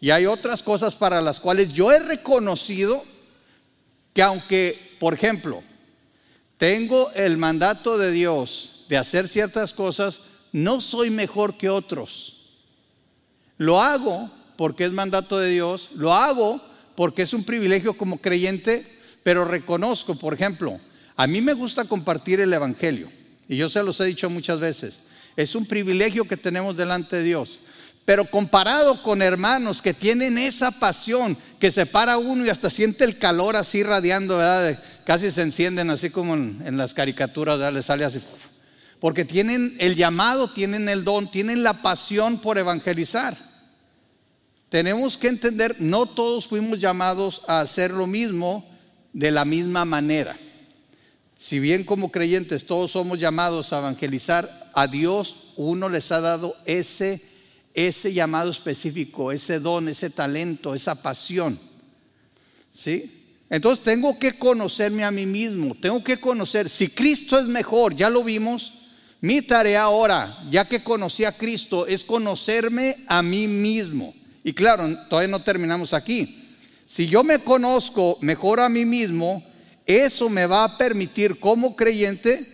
Y 0.00 0.10
hay 0.10 0.24
otras 0.26 0.62
cosas 0.62 0.94
para 0.94 1.20
las 1.20 1.40
cuales 1.40 1.72
yo 1.72 1.92
he 1.92 1.98
reconocido 1.98 3.02
que 4.14 4.22
aunque, 4.22 4.96
por 4.98 5.12
ejemplo, 5.12 5.62
tengo 6.56 7.10
el 7.12 7.36
mandato 7.36 7.98
de 7.98 8.10
Dios 8.10 8.86
de 8.88 8.96
hacer 8.96 9.28
ciertas 9.28 9.74
cosas, 9.74 10.20
no 10.52 10.80
soy 10.80 11.10
mejor 11.10 11.58
que 11.58 11.68
otros. 11.68 12.54
Lo 13.58 13.82
hago 13.82 14.30
porque 14.56 14.84
es 14.84 14.92
mandato 14.92 15.38
de 15.38 15.50
Dios, 15.50 15.90
lo 15.96 16.14
hago 16.14 16.58
porque 16.94 17.22
es 17.22 17.34
un 17.34 17.44
privilegio 17.44 17.94
como 17.94 18.22
creyente, 18.22 18.86
pero 19.22 19.44
reconozco, 19.44 20.14
por 20.14 20.32
ejemplo, 20.32 20.80
a 21.14 21.26
mí 21.26 21.42
me 21.42 21.52
gusta 21.52 21.84
compartir 21.84 22.40
el 22.40 22.54
Evangelio, 22.54 23.10
y 23.48 23.56
yo 23.56 23.68
se 23.68 23.82
los 23.82 24.00
he 24.00 24.04
dicho 24.04 24.28
muchas 24.30 24.60
veces, 24.60 25.00
es 25.36 25.54
un 25.54 25.66
privilegio 25.66 26.24
que 26.26 26.36
tenemos 26.36 26.76
delante 26.76 27.16
de 27.16 27.22
Dios. 27.22 27.60
Pero 28.06 28.24
comparado 28.24 29.02
con 29.02 29.20
hermanos 29.20 29.82
que 29.82 29.92
tienen 29.92 30.38
esa 30.38 30.70
pasión, 30.70 31.36
que 31.58 31.72
se 31.72 31.86
para 31.86 32.18
uno 32.18 32.46
y 32.46 32.48
hasta 32.48 32.70
siente 32.70 33.04
el 33.04 33.18
calor 33.18 33.56
así 33.56 33.82
radiando, 33.82 34.36
¿verdad? 34.36 34.78
Casi 35.04 35.30
se 35.32 35.42
encienden 35.42 35.90
así 35.90 36.10
como 36.10 36.34
en, 36.34 36.76
las 36.76 36.94
caricaturas, 36.94 37.58
¿verdad? 37.58 37.74
Le 37.74 37.82
sale 37.82 38.04
así. 38.04 38.20
Porque 39.00 39.24
tienen 39.24 39.76
el 39.80 39.96
llamado, 39.96 40.50
tienen 40.52 40.88
el 40.88 41.02
don, 41.02 41.28
tienen 41.30 41.64
la 41.64 41.82
pasión 41.82 42.38
por 42.38 42.58
evangelizar. 42.58 43.36
Tenemos 44.68 45.16
que 45.16 45.28
entender, 45.28 45.76
no 45.80 46.06
todos 46.06 46.46
fuimos 46.46 46.78
llamados 46.78 47.42
a 47.48 47.60
hacer 47.60 47.90
lo 47.90 48.06
mismo 48.06 48.64
de 49.12 49.32
la 49.32 49.44
misma 49.44 49.84
manera. 49.84 50.36
Si 51.36 51.58
bien 51.58 51.84
como 51.84 52.10
creyentes 52.10 52.66
todos 52.66 52.92
somos 52.92 53.18
llamados 53.18 53.72
a 53.72 53.78
evangelizar, 53.78 54.48
a 54.74 54.86
Dios 54.86 55.52
uno 55.56 55.88
les 55.88 56.10
ha 56.12 56.20
dado 56.20 56.56
ese 56.64 57.20
ese 57.76 58.14
llamado 58.14 58.50
específico, 58.50 59.30
ese 59.30 59.60
don, 59.60 59.86
ese 59.88 60.08
talento, 60.08 60.74
esa 60.74 60.94
pasión. 61.02 61.60
¿Sí? 62.72 63.34
Entonces 63.50 63.84
tengo 63.84 64.18
que 64.18 64.38
conocerme 64.38 65.04
a 65.04 65.10
mí 65.10 65.26
mismo, 65.26 65.74
tengo 65.74 66.02
que 66.02 66.18
conocer, 66.18 66.70
si 66.70 66.88
Cristo 66.88 67.38
es 67.38 67.44
mejor, 67.44 67.94
ya 67.94 68.08
lo 68.08 68.24
vimos, 68.24 68.72
mi 69.20 69.42
tarea 69.42 69.82
ahora, 69.82 70.34
ya 70.50 70.66
que 70.66 70.82
conocí 70.82 71.24
a 71.24 71.32
Cristo, 71.32 71.86
es 71.86 72.02
conocerme 72.02 72.96
a 73.08 73.22
mí 73.22 73.46
mismo. 73.46 74.12
Y 74.42 74.54
claro, 74.54 74.88
todavía 75.10 75.30
no 75.30 75.42
terminamos 75.42 75.92
aquí. 75.92 76.44
Si 76.86 77.06
yo 77.06 77.24
me 77.24 77.40
conozco 77.40 78.16
mejor 78.22 78.60
a 78.60 78.70
mí 78.70 78.86
mismo, 78.86 79.44
eso 79.86 80.28
me 80.28 80.46
va 80.46 80.64
a 80.64 80.76
permitir 80.76 81.38
como 81.38 81.76
creyente 81.76 82.44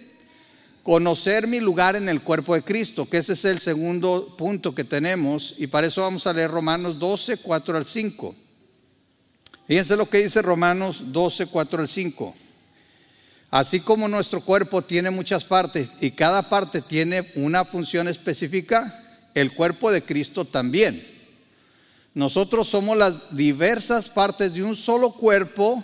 conocer 0.82 1.46
mi 1.46 1.60
lugar 1.60 1.96
en 1.96 2.08
el 2.08 2.20
cuerpo 2.20 2.54
de 2.54 2.62
Cristo, 2.62 3.08
que 3.08 3.18
ese 3.18 3.34
es 3.34 3.44
el 3.44 3.60
segundo 3.60 4.34
punto 4.36 4.74
que 4.74 4.84
tenemos, 4.84 5.54
y 5.58 5.66
para 5.66 5.86
eso 5.86 6.02
vamos 6.02 6.26
a 6.26 6.32
leer 6.32 6.50
Romanos 6.50 6.98
12, 6.98 7.38
4 7.38 7.76
al 7.76 7.86
5. 7.86 8.34
Fíjense 9.66 9.96
lo 9.96 10.08
que 10.08 10.18
dice 10.18 10.42
Romanos 10.42 11.12
12, 11.12 11.46
4 11.46 11.80
al 11.80 11.88
5. 11.88 12.34
Así 13.50 13.80
como 13.80 14.08
nuestro 14.08 14.40
cuerpo 14.40 14.82
tiene 14.82 15.10
muchas 15.10 15.44
partes 15.44 15.88
y 16.00 16.12
cada 16.12 16.48
parte 16.48 16.80
tiene 16.80 17.30
una 17.36 17.64
función 17.64 18.08
específica, 18.08 18.98
el 19.34 19.52
cuerpo 19.52 19.92
de 19.92 20.02
Cristo 20.02 20.44
también. 20.44 21.02
Nosotros 22.14 22.68
somos 22.68 22.96
las 22.96 23.36
diversas 23.36 24.08
partes 24.08 24.52
de 24.52 24.62
un 24.62 24.74
solo 24.74 25.12
cuerpo 25.12 25.82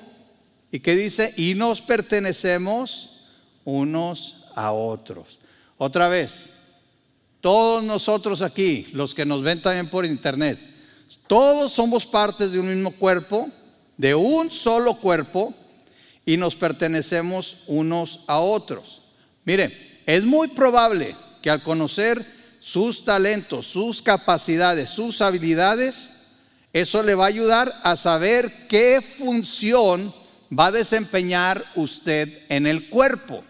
y 0.70 0.80
que 0.80 0.94
dice, 0.94 1.32
y 1.36 1.54
nos 1.54 1.80
pertenecemos 1.80 3.24
unos 3.64 4.46
a 4.54 4.72
otros. 4.72 5.38
Otra 5.78 6.08
vez, 6.08 6.50
todos 7.40 7.84
nosotros 7.84 8.42
aquí, 8.42 8.86
los 8.92 9.14
que 9.14 9.24
nos 9.24 9.42
ven 9.42 9.62
también 9.62 9.88
por 9.88 10.04
internet, 10.04 10.58
todos 11.26 11.72
somos 11.72 12.06
parte 12.06 12.48
de 12.48 12.58
un 12.58 12.68
mismo 12.68 12.90
cuerpo, 12.90 13.48
de 13.96 14.14
un 14.14 14.50
solo 14.50 14.94
cuerpo, 14.94 15.54
y 16.26 16.36
nos 16.36 16.56
pertenecemos 16.56 17.64
unos 17.68 18.20
a 18.26 18.38
otros. 18.38 19.02
Mire, 19.44 20.02
es 20.04 20.24
muy 20.24 20.48
probable 20.48 21.16
que 21.40 21.48
al 21.48 21.62
conocer 21.62 22.22
sus 22.60 23.04
talentos, 23.04 23.66
sus 23.66 24.02
capacidades, 24.02 24.90
sus 24.90 25.22
habilidades, 25.22 26.10
eso 26.72 27.02
le 27.02 27.14
va 27.14 27.24
a 27.24 27.28
ayudar 27.28 27.72
a 27.82 27.96
saber 27.96 28.52
qué 28.68 29.00
función 29.00 30.12
va 30.56 30.66
a 30.66 30.72
desempeñar 30.72 31.62
usted 31.74 32.28
en 32.48 32.66
el 32.66 32.88
cuerpo 32.88 33.42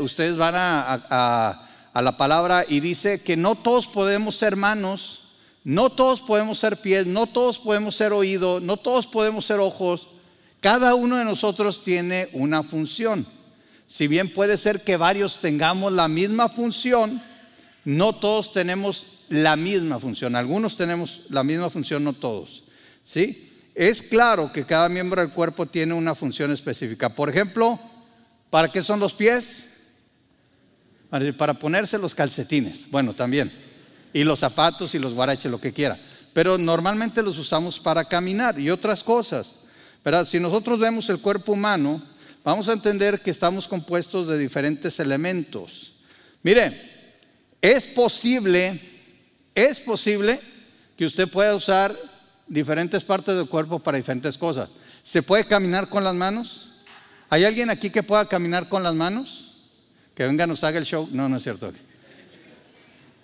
ustedes 0.00 0.36
van 0.36 0.54
a, 0.56 1.64
la 1.94 2.16
palabra 2.16 2.64
y 2.68 2.80
dice 2.80 3.20
que 3.22 3.36
no 3.36 3.56
todos 3.56 3.88
podemos 3.88 4.36
ser 4.36 4.54
manos, 4.54 5.20
no 5.64 5.90
todos 5.90 6.20
podemos 6.20 6.58
ser 6.58 6.76
pies, 6.76 7.06
no 7.06 7.26
todos 7.26 7.58
podemos 7.58 7.96
ser 7.96 8.12
oídos, 8.12 8.62
no 8.62 8.76
todos 8.76 9.06
podemos 9.06 9.44
ser 9.44 9.58
ojos. 9.58 10.06
Cada 10.60 10.94
uno 10.94 11.16
de 11.16 11.24
nosotros 11.24 11.82
tiene 11.82 12.28
una 12.32 12.62
función. 12.62 13.26
Si 13.88 14.06
bien 14.06 14.32
puede 14.32 14.56
ser 14.56 14.84
que 14.84 14.96
varios 14.96 15.38
tengamos 15.38 15.92
la 15.92 16.08
misma 16.08 16.48
función, 16.48 17.20
no 17.84 18.14
todos 18.14 18.52
tenemos 18.52 19.24
la 19.28 19.56
misma 19.56 19.98
función. 19.98 20.36
Algunos 20.36 20.76
tenemos 20.76 21.22
la 21.30 21.42
misma 21.42 21.68
función, 21.68 22.04
no 22.04 22.12
todos. 22.12 22.62
¿Sí? 23.04 23.47
Es 23.78 24.02
claro 24.02 24.52
que 24.52 24.64
cada 24.64 24.88
miembro 24.88 25.20
del 25.20 25.30
cuerpo 25.30 25.64
tiene 25.64 25.94
una 25.94 26.14
función 26.14 26.52
específica. 26.52 27.08
Por 27.08 27.30
ejemplo, 27.30 27.80
¿Para 28.50 28.72
qué 28.72 28.82
son 28.82 29.00
los 29.00 29.14
pies? 29.14 29.64
Para 31.36 31.54
ponerse 31.54 31.98
los 31.98 32.14
calcetines, 32.14 32.90
bueno, 32.90 33.14
también. 33.14 33.50
Y 34.12 34.24
los 34.24 34.40
zapatos 34.40 34.94
y 34.94 34.98
los 34.98 35.14
guaraches, 35.14 35.50
lo 35.50 35.60
que 35.60 35.72
quiera. 35.72 35.98
Pero 36.32 36.56
normalmente 36.56 37.22
los 37.22 37.38
usamos 37.38 37.78
para 37.78 38.04
caminar 38.04 38.58
y 38.58 38.70
otras 38.70 39.02
cosas. 39.02 39.54
Si 40.26 40.40
nosotros 40.40 40.78
vemos 40.78 41.10
el 41.10 41.18
cuerpo 41.18 41.52
humano, 41.52 42.00
vamos 42.42 42.68
a 42.68 42.72
entender 42.72 43.20
que 43.20 43.30
estamos 43.30 43.68
compuestos 43.68 44.28
de 44.28 44.38
diferentes 44.38 44.98
elementos. 45.00 45.92
Mire, 46.42 46.80
es 47.60 47.86
posible, 47.88 48.80
es 49.54 49.80
posible 49.80 50.40
que 50.96 51.04
usted 51.04 51.28
pueda 51.28 51.54
usar 51.54 51.94
diferentes 52.48 53.04
partes 53.04 53.36
del 53.36 53.48
cuerpo 53.48 53.78
para 53.78 53.98
diferentes 53.98 54.38
cosas. 54.38 54.70
¿Se 55.02 55.22
puede 55.22 55.44
caminar 55.44 55.88
con 55.88 56.04
las 56.04 56.14
manos? 56.14 56.68
¿Hay 57.30 57.44
alguien 57.44 57.70
aquí 57.70 57.90
que 57.90 58.02
pueda 58.02 58.26
caminar 58.26 58.68
con 58.68 58.82
las 58.82 58.94
manos? 58.94 59.54
Que 60.14 60.24
venga, 60.24 60.46
nos 60.46 60.64
haga 60.64 60.78
el 60.78 60.84
show. 60.84 61.08
No, 61.12 61.28
no 61.28 61.36
es 61.36 61.42
cierto. 61.42 61.72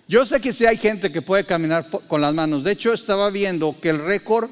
Yo 0.07 0.25
sé 0.25 0.39
que 0.39 0.53
sí 0.53 0.65
hay 0.65 0.77
gente 0.77 1.11
que 1.11 1.21
puede 1.21 1.45
caminar 1.45 1.87
con 2.07 2.21
las 2.21 2.33
manos. 2.33 2.63
De 2.63 2.71
hecho, 2.71 2.93
estaba 2.93 3.29
viendo 3.29 3.75
que 3.81 3.89
el 3.89 3.99
récord 3.99 4.49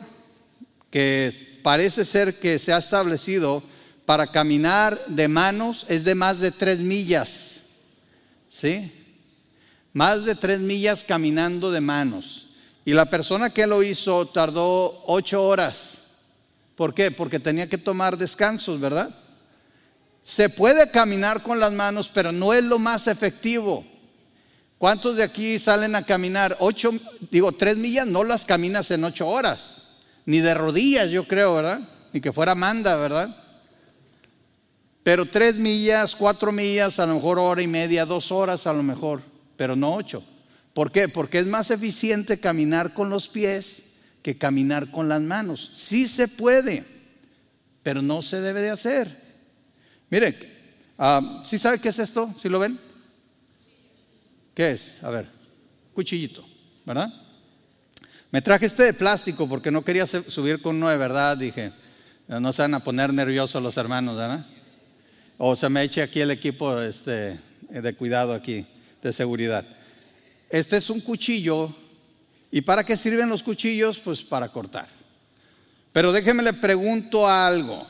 que 0.90 1.60
parece 1.64 2.06
ser 2.06 2.40
que 2.40 2.60
se 2.60 2.74
ha 2.74 2.78
establecido 2.78 3.64
para 4.06 4.28
caminar 4.28 5.00
de 5.08 5.28
manos 5.28 5.86
es 5.90 6.04
de 6.04 6.16
más 6.16 6.40
de 6.40 6.52
tres 6.52 6.80
millas. 6.80 7.60
¿Sí? 8.50 8.92
Más 9.94 10.26
de 10.26 10.36
tres 10.36 10.60
millas 10.60 11.04
caminando 11.04 11.72
de 11.72 11.82
manos. 11.82 12.53
Y 12.86 12.94
la 12.94 13.06
persona 13.06 13.50
que 13.50 13.68
lo 13.68 13.82
hizo 13.82 14.26
tardó 14.28 15.04
ocho 15.08 15.44
horas. 15.44 15.98
¿Por 16.76 16.94
qué? 16.94 17.12
Porque 17.12 17.40
tenía 17.40 17.70
que 17.70 17.78
tomar 17.78 18.18
descansos, 18.18 18.80
¿verdad? 18.80 19.10
Se 20.24 20.50
puede 20.50 20.90
caminar 20.90 21.42
con 21.44 21.60
las 21.60 21.72
manos, 21.72 22.10
pero 22.14 22.32
no 22.32 22.54
es 22.54 22.64
lo 22.64 22.80
más 22.80 23.08
efectivo. 23.08 23.86
¿Cuántos 24.78 25.16
de 25.16 25.24
aquí 25.24 25.60
salen 25.60 25.96
a 25.96 26.04
caminar? 26.04 26.58
Ocho, 26.60 26.92
digo, 27.32 27.52
tres 27.54 27.78
millas 27.78 28.08
no 28.08 28.24
las 28.24 28.46
caminas 28.46 28.92
en 28.92 29.04
ocho 29.04 29.28
horas, 29.30 29.78
ni 30.26 30.40
de 30.40 30.54
rodillas, 30.54 31.10
yo 31.10 31.26
creo, 31.26 31.56
¿verdad? 31.56 31.80
Ni 32.12 32.20
que 32.20 32.34
fuera 32.34 32.54
manda, 32.54 32.96
¿verdad? 32.98 33.34
Pero 35.04 35.26
tres 35.26 35.56
millas, 35.56 36.16
cuatro 36.16 36.52
millas, 36.52 37.00
a 37.00 37.06
lo 37.06 37.16
mejor 37.16 37.40
hora 37.40 37.62
y 37.62 37.68
media, 37.68 38.06
dos 38.06 38.32
horas 38.32 38.68
a 38.68 38.74
lo 38.74 38.84
mejor, 38.84 39.22
pero 39.56 39.76
no 39.76 39.94
ocho. 39.94 40.24
¿Por 40.74 40.92
qué? 40.92 41.08
Porque 41.08 41.40
es 41.40 41.46
más 41.46 41.70
eficiente 41.72 42.40
caminar 42.40 42.94
con 42.94 43.10
los 43.10 43.28
pies 43.28 43.84
que 44.24 44.38
caminar 44.38 44.90
con 44.90 45.08
las 45.08 45.22
manos. 45.22 45.72
Sí 45.76 46.08
se 46.08 46.28
puede, 46.28 46.84
pero 47.84 48.02
no 48.02 48.22
se 48.22 48.42
debe 48.42 48.62
de 48.62 48.72
hacer. 48.72 49.08
Mire, 50.10 50.36
ah, 50.98 51.44
¿sí 51.46 51.58
sabe 51.58 51.80
qué 51.80 51.90
es 51.90 52.00
esto? 52.00 52.34
¿Sí 52.42 52.50
lo 52.50 52.60
ven? 52.60 52.80
¿Qué 54.56 54.72
es? 54.72 55.04
A 55.04 55.10
ver, 55.10 55.28
cuchillito, 55.94 56.44
¿verdad? 56.86 57.12
Me 58.32 58.42
traje 58.42 58.66
este 58.66 58.84
de 58.84 58.94
plástico 58.94 59.48
porque 59.48 59.70
no 59.70 59.84
quería 59.84 60.08
subir 60.08 60.62
con 60.62 60.78
uno 60.78 60.90
de 60.90 60.98
verdad, 60.98 61.38
dije. 61.38 61.72
No 62.28 62.54
se 62.54 62.62
van 62.62 62.74
a 62.74 62.80
poner 62.80 63.14
nerviosos 63.14 63.62
los 63.62 63.78
hermanos, 63.78 64.16
¿verdad? 64.16 64.44
O 65.38 65.56
se 65.56 65.70
me 65.70 65.84
eche 65.84 66.02
aquí 66.02 66.22
el 66.22 66.32
equipo 66.32 66.80
este, 66.82 67.38
de 67.70 67.94
cuidado 67.96 68.34
aquí, 68.34 68.66
de 69.02 69.14
seguridad. 69.14 69.66
Este 70.50 70.78
es 70.78 70.90
un 70.90 71.02
cuchillo. 71.02 71.74
¿Y 72.52 72.62
para 72.62 72.84
qué 72.84 72.96
sirven 72.96 73.30
los 73.30 73.42
cuchillos? 73.42 74.00
Pues 74.00 74.22
para 74.22 74.50
cortar. 74.50 74.88
Pero 75.92 76.12
déjenme 76.12 76.44
le 76.44 76.54
pregunto 76.54 77.28
algo. 77.28 77.86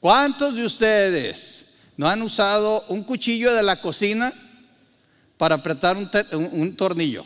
¿Cuántos 0.00 0.54
de 0.54 0.64
ustedes 0.64 1.74
no 1.96 2.08
han 2.08 2.22
usado 2.22 2.84
un 2.88 3.04
cuchillo 3.04 3.54
de 3.54 3.62
la 3.62 3.80
cocina 3.80 4.32
para 5.38 5.56
apretar 5.56 5.96
un, 5.96 6.76
tornillo? 6.76 7.24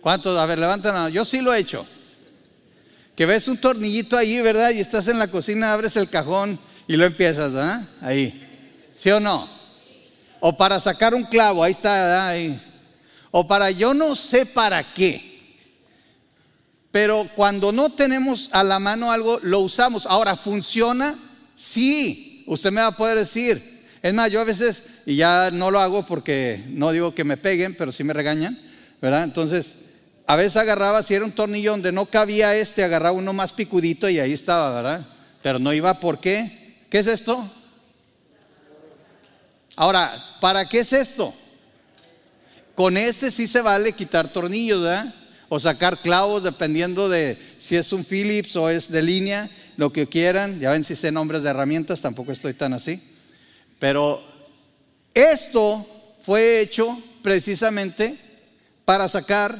¿Cuántos? 0.00 0.38
A 0.38 0.46
ver, 0.46 0.58
levanten 0.58 0.94
la. 0.94 1.08
Yo 1.08 1.24
sí 1.24 1.40
lo 1.40 1.52
he 1.52 1.58
hecho. 1.58 1.86
Que 3.16 3.26
ves 3.26 3.48
un 3.48 3.56
tornillito 3.56 4.16
ahí, 4.16 4.40
¿verdad? 4.40 4.70
Y 4.70 4.80
estás 4.80 5.08
en 5.08 5.18
la 5.18 5.28
cocina, 5.28 5.72
abres 5.72 5.96
el 5.96 6.08
cajón 6.08 6.58
y 6.86 6.96
lo 6.96 7.04
empiezas, 7.04 7.52
¿verdad? 7.52 7.82
Ahí. 8.00 8.38
¿Sí 8.94 9.10
o 9.10 9.20
no? 9.20 9.48
O 10.40 10.56
para 10.56 10.80
sacar 10.80 11.14
un 11.14 11.24
clavo, 11.24 11.62
ahí 11.64 11.72
está. 11.72 12.28
Ahí. 12.28 12.60
O 13.32 13.48
para 13.48 13.72
yo 13.72 13.94
no 13.94 14.14
sé 14.14 14.46
para 14.46 14.84
qué. 14.94 15.32
Pero 16.92 17.26
cuando 17.34 17.72
no 17.72 17.90
tenemos 17.90 18.50
a 18.52 18.62
la 18.62 18.78
mano 18.78 19.10
algo, 19.10 19.40
lo 19.42 19.60
usamos. 19.60 20.06
Ahora, 20.06 20.36
¿funciona? 20.36 21.14
Sí. 21.56 22.44
Usted 22.46 22.70
me 22.70 22.82
va 22.82 22.88
a 22.88 22.96
poder 22.96 23.18
decir. 23.18 23.60
Es 24.02 24.12
más, 24.12 24.30
yo 24.30 24.40
a 24.40 24.44
veces, 24.44 24.82
y 25.06 25.16
ya 25.16 25.50
no 25.50 25.70
lo 25.70 25.80
hago 25.80 26.04
porque 26.04 26.62
no 26.68 26.92
digo 26.92 27.14
que 27.14 27.24
me 27.24 27.36
peguen, 27.36 27.74
pero 27.76 27.90
sí 27.92 28.04
me 28.04 28.12
regañan, 28.12 28.58
¿verdad? 29.00 29.24
Entonces, 29.24 29.76
a 30.26 30.36
veces 30.36 30.56
agarraba, 30.56 31.02
si 31.02 31.14
era 31.14 31.24
un 31.24 31.32
tornillo 31.32 31.70
donde 31.70 31.92
no 31.92 32.06
cabía 32.06 32.54
este, 32.54 32.84
agarraba 32.84 33.16
uno 33.16 33.32
más 33.32 33.52
picudito 33.52 34.08
y 34.08 34.18
ahí 34.18 34.32
estaba, 34.32 34.74
¿verdad? 34.74 35.06
Pero 35.40 35.58
no 35.58 35.72
iba, 35.72 35.98
¿por 36.00 36.18
qué? 36.18 36.50
¿Qué 36.90 36.98
es 36.98 37.06
esto? 37.06 37.48
Ahora, 39.76 40.12
¿para 40.40 40.68
qué 40.68 40.80
es 40.80 40.92
esto? 40.92 41.32
Con 42.74 42.96
este 42.96 43.30
sí 43.30 43.46
se 43.46 43.60
vale 43.60 43.92
quitar 43.92 44.28
tornillos, 44.28 44.82
¿verdad? 44.82 45.14
O 45.48 45.60
sacar 45.60 46.00
clavos, 46.00 46.42
dependiendo 46.42 47.08
de 47.08 47.36
si 47.58 47.76
es 47.76 47.92
un 47.92 48.04
Phillips 48.04 48.56
o 48.56 48.70
es 48.70 48.90
de 48.90 49.02
línea, 49.02 49.48
lo 49.76 49.92
que 49.92 50.06
quieran. 50.06 50.58
Ya 50.58 50.70
ven 50.70 50.84
si 50.84 50.96
sé 50.96 51.12
nombres 51.12 51.42
de 51.42 51.50
herramientas, 51.50 52.00
tampoco 52.00 52.32
estoy 52.32 52.54
tan 52.54 52.72
así. 52.72 53.02
Pero 53.78 54.22
esto 55.12 55.86
fue 56.24 56.60
hecho 56.60 56.98
precisamente 57.22 58.16
para 58.84 59.08
sacar 59.08 59.56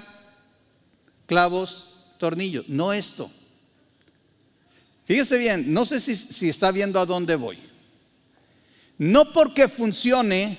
clavos, 1.27 2.15
tornillos, 2.19 2.69
no 2.69 2.93
esto. 2.93 3.31
Fíjese 5.05 5.37
bien, 5.37 5.75
no 5.75 5.85
sé 5.85 6.01
si, 6.01 6.15
si 6.17 6.49
está 6.49 6.71
viendo 6.71 6.99
a 7.01 7.07
dónde 7.07 7.37
voy. 7.37 7.59
No 8.97 9.33
porque 9.33 9.69
funcione 9.69 10.57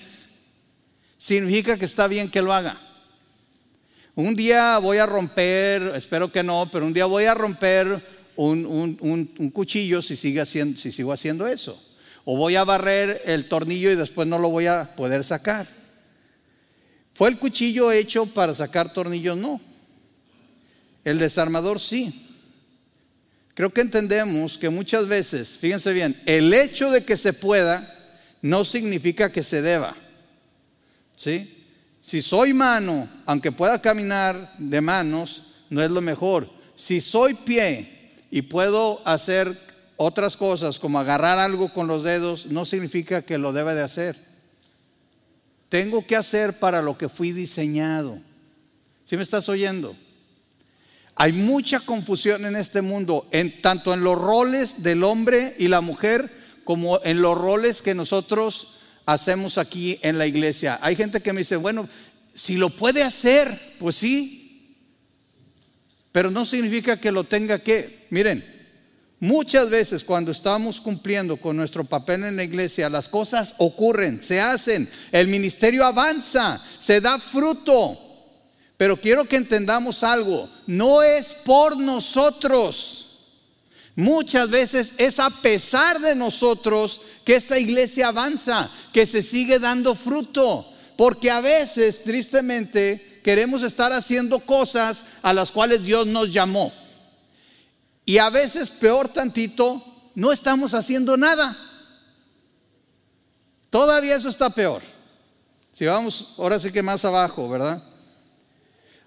significa 1.23 1.77
que 1.77 1.85
está 1.85 2.07
bien 2.07 2.29
que 2.29 2.41
lo 2.41 2.51
haga. 2.51 2.77
Un 4.13 4.35
día 4.35 4.77
voy 4.79 4.97
a 4.97 5.05
romper, 5.05 5.81
espero 5.95 6.29
que 6.29 6.43
no, 6.43 6.67
pero 6.69 6.85
un 6.85 6.91
día 6.91 7.05
voy 7.05 7.23
a 7.23 7.33
romper 7.33 7.97
un, 8.35 9.51
cuchillo 9.53 10.01
si, 10.01 10.17
sigue 10.17 10.41
haciendo, 10.41 10.77
si 10.77 10.91
sigo 10.91 11.13
haciendo 11.13 11.47
eso. 11.47 11.81
O 12.25 12.35
voy 12.35 12.57
a 12.57 12.65
barrer 12.65 13.21
el 13.25 13.47
tornillo 13.47 13.89
y 13.89 13.95
después 13.95 14.27
no 14.27 14.37
lo 14.37 14.49
voy 14.49 14.67
a 14.67 14.93
poder 14.97 15.23
sacar. 15.23 15.65
¿Fue 17.13 17.29
el 17.29 17.39
cuchillo 17.39 17.93
hecho 17.93 18.25
para 18.25 18.53
sacar 18.53 18.91
tornillos? 18.91 19.37
No. 19.37 19.61
El 21.05 21.19
desarmador 21.19 21.79
sí. 21.79 22.13
Creo 23.53 23.71
que 23.71 23.79
entendemos 23.79 24.57
que 24.57 24.69
muchas 24.69 25.07
veces, 25.07 25.51
fíjense 25.51 25.93
bien, 25.93 26.21
el 26.25 26.53
hecho 26.53 26.91
de 26.91 27.05
que 27.05 27.15
se 27.15 27.31
pueda 27.31 27.81
no 28.41 28.65
significa 28.65 29.31
que 29.31 29.41
se 29.41 29.61
deba. 29.61 29.95
¿Sí? 31.15 31.65
Si 32.01 32.21
soy 32.21 32.53
mano, 32.53 33.07
aunque 33.25 33.51
pueda 33.51 33.81
caminar 33.81 34.35
de 34.57 34.81
manos, 34.81 35.53
no 35.69 35.81
es 35.81 35.89
lo 35.89 36.01
mejor. 36.01 36.47
Si 36.75 36.99
soy 36.99 37.33
pie 37.33 38.11
y 38.29 38.41
puedo 38.41 39.01
hacer 39.05 39.57
otras 39.95 40.35
cosas 40.35 40.79
como 40.79 40.99
agarrar 40.99 41.37
algo 41.37 41.69
con 41.69 41.87
los 41.87 42.03
dedos, 42.03 42.47
no 42.47 42.65
significa 42.65 43.21
que 43.21 43.37
lo 43.37 43.53
debe 43.53 43.73
de 43.73 43.83
hacer. 43.83 44.17
Tengo 45.69 46.05
que 46.05 46.15
hacer 46.15 46.59
para 46.59 46.81
lo 46.81 46.97
que 46.97 47.09
fui 47.09 47.31
diseñado. 47.31 48.19
¿Sí 49.05 49.15
me 49.15 49.23
estás 49.23 49.47
oyendo? 49.49 49.95
Hay 51.15 51.31
mucha 51.31 51.79
confusión 51.79 52.45
en 52.45 52.55
este 52.55 52.81
mundo, 52.81 53.25
en, 53.31 53.61
tanto 53.61 53.93
en 53.93 54.03
los 54.03 54.19
roles 54.19 54.83
del 54.83 55.03
hombre 55.03 55.55
y 55.59 55.67
la 55.67 55.81
mujer 55.81 56.29
como 56.63 56.99
en 57.03 57.21
los 57.21 57.37
roles 57.37 57.81
que 57.81 57.93
nosotros 57.93 58.72
hacemos 59.05 59.57
aquí 59.57 59.99
en 60.01 60.17
la 60.17 60.27
iglesia. 60.27 60.79
Hay 60.81 60.95
gente 60.95 61.21
que 61.21 61.33
me 61.33 61.41
dice, 61.41 61.55
bueno, 61.55 61.87
si 62.33 62.55
lo 62.55 62.69
puede 62.69 63.03
hacer, 63.03 63.75
pues 63.79 63.95
sí, 63.95 64.43
pero 66.11 66.31
no 66.31 66.45
significa 66.45 66.99
que 66.99 67.11
lo 67.11 67.23
tenga 67.23 67.59
que. 67.59 68.05
Miren, 68.09 68.43
muchas 69.19 69.69
veces 69.69 70.03
cuando 70.03 70.31
estamos 70.31 70.79
cumpliendo 70.79 71.37
con 71.37 71.57
nuestro 71.57 71.83
papel 71.83 72.23
en 72.23 72.35
la 72.35 72.43
iglesia, 72.43 72.89
las 72.89 73.09
cosas 73.09 73.55
ocurren, 73.57 74.21
se 74.21 74.39
hacen, 74.39 74.89
el 75.11 75.27
ministerio 75.27 75.85
avanza, 75.85 76.61
se 76.79 77.01
da 77.01 77.19
fruto. 77.19 77.97
Pero 78.77 78.97
quiero 78.97 79.25
que 79.25 79.37
entendamos 79.37 80.03
algo, 80.03 80.49
no 80.67 81.01
es 81.03 81.33
por 81.33 81.77
nosotros. 81.77 83.02
Muchas 83.95 84.49
veces 84.49 84.93
es 84.97 85.19
a 85.19 85.29
pesar 85.29 85.99
de 85.99 86.15
nosotros 86.15 87.01
que 87.23 87.35
esta 87.35 87.59
iglesia 87.59 88.07
avanza, 88.07 88.69
que 88.91 89.05
se 89.05 89.21
sigue 89.21 89.59
dando 89.59 89.95
fruto. 89.95 90.67
Porque 90.97 91.29
a 91.29 91.41
veces, 91.41 92.03
tristemente, 92.03 93.21
queremos 93.23 93.63
estar 93.63 93.93
haciendo 93.93 94.39
cosas 94.39 95.05
a 95.21 95.33
las 95.33 95.51
cuales 95.51 95.83
Dios 95.83 96.07
nos 96.07 96.31
llamó. 96.31 96.71
Y 98.05 98.17
a 98.17 98.29
veces, 98.29 98.69
peor 98.69 99.09
tantito, 99.09 99.83
no 100.15 100.31
estamos 100.31 100.73
haciendo 100.73 101.17
nada. 101.17 101.57
Todavía 103.69 104.15
eso 104.15 104.29
está 104.29 104.49
peor. 104.49 104.81
Si 105.71 105.85
vamos, 105.85 106.35
ahora 106.37 106.59
sí 106.59 106.71
que 106.71 106.83
más 106.83 107.03
abajo, 107.05 107.49
¿verdad? 107.49 107.81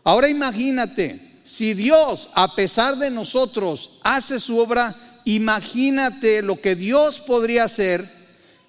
Ahora 0.03 0.29
imagínate, 0.29 1.21
si 1.47 1.75
Dios, 1.75 2.31
a 2.35 2.57
pesar 2.57 2.99
de 2.99 3.09
nosotros, 3.09 4.01
hace 4.03 4.41
su 4.41 4.59
obra, 4.59 4.97
imagínate 5.25 6.43
lo 6.43 6.61
que 6.61 6.75
Dios 6.75 7.21
podría 7.21 7.63
hacer, 7.63 8.05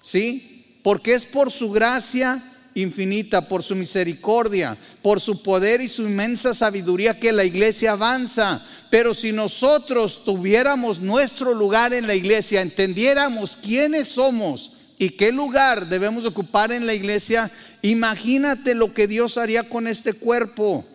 ¿sí? 0.00 0.78
Porque 0.84 1.14
es 1.14 1.24
por 1.24 1.50
su 1.50 1.72
gracia 1.72 2.40
infinita, 2.74 3.48
por 3.48 3.64
su 3.64 3.74
misericordia, 3.74 4.78
por 5.02 5.20
su 5.20 5.42
poder 5.42 5.80
y 5.80 5.88
su 5.88 6.02
inmensa 6.02 6.54
sabiduría 6.54 7.18
que 7.18 7.32
la 7.32 7.44
iglesia 7.44 7.92
avanza. 7.92 8.64
Pero 8.90 9.12
si 9.12 9.32
nosotros 9.32 10.24
tuviéramos 10.24 11.00
nuestro 11.00 11.54
lugar 11.54 11.92
en 11.92 12.06
la 12.06 12.14
iglesia, 12.14 12.60
entendiéramos 12.60 13.56
quiénes 13.56 14.06
somos 14.06 14.70
y 14.98 15.10
qué 15.10 15.32
lugar 15.32 15.88
debemos 15.88 16.24
ocupar 16.24 16.70
en 16.70 16.86
la 16.86 16.94
iglesia, 16.94 17.50
imagínate 17.82 18.76
lo 18.76 18.94
que 18.94 19.08
Dios 19.08 19.36
haría 19.36 19.68
con 19.68 19.88
este 19.88 20.12
cuerpo 20.12 20.86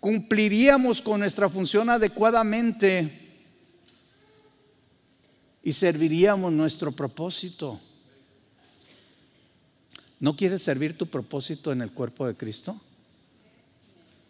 cumpliríamos 0.00 1.02
con 1.02 1.20
nuestra 1.20 1.48
función 1.48 1.90
adecuadamente 1.90 3.26
y 5.62 5.72
serviríamos 5.72 6.52
nuestro 6.52 6.92
propósito. 6.92 7.80
¿No 10.20 10.36
quieres 10.36 10.62
servir 10.62 10.96
tu 10.96 11.06
propósito 11.06 11.72
en 11.72 11.82
el 11.82 11.92
cuerpo 11.92 12.26
de 12.26 12.34
Cristo? 12.34 12.80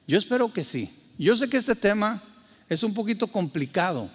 Yo 0.06 0.18
espero 0.18 0.52
que 0.52 0.64
sí. 0.64 0.90
Yo 1.18 1.36
sé 1.36 1.48
que 1.48 1.56
este 1.56 1.74
tema 1.74 2.22
es 2.68 2.82
un 2.82 2.94
poquito 2.94 3.26
complicado, 3.26 4.08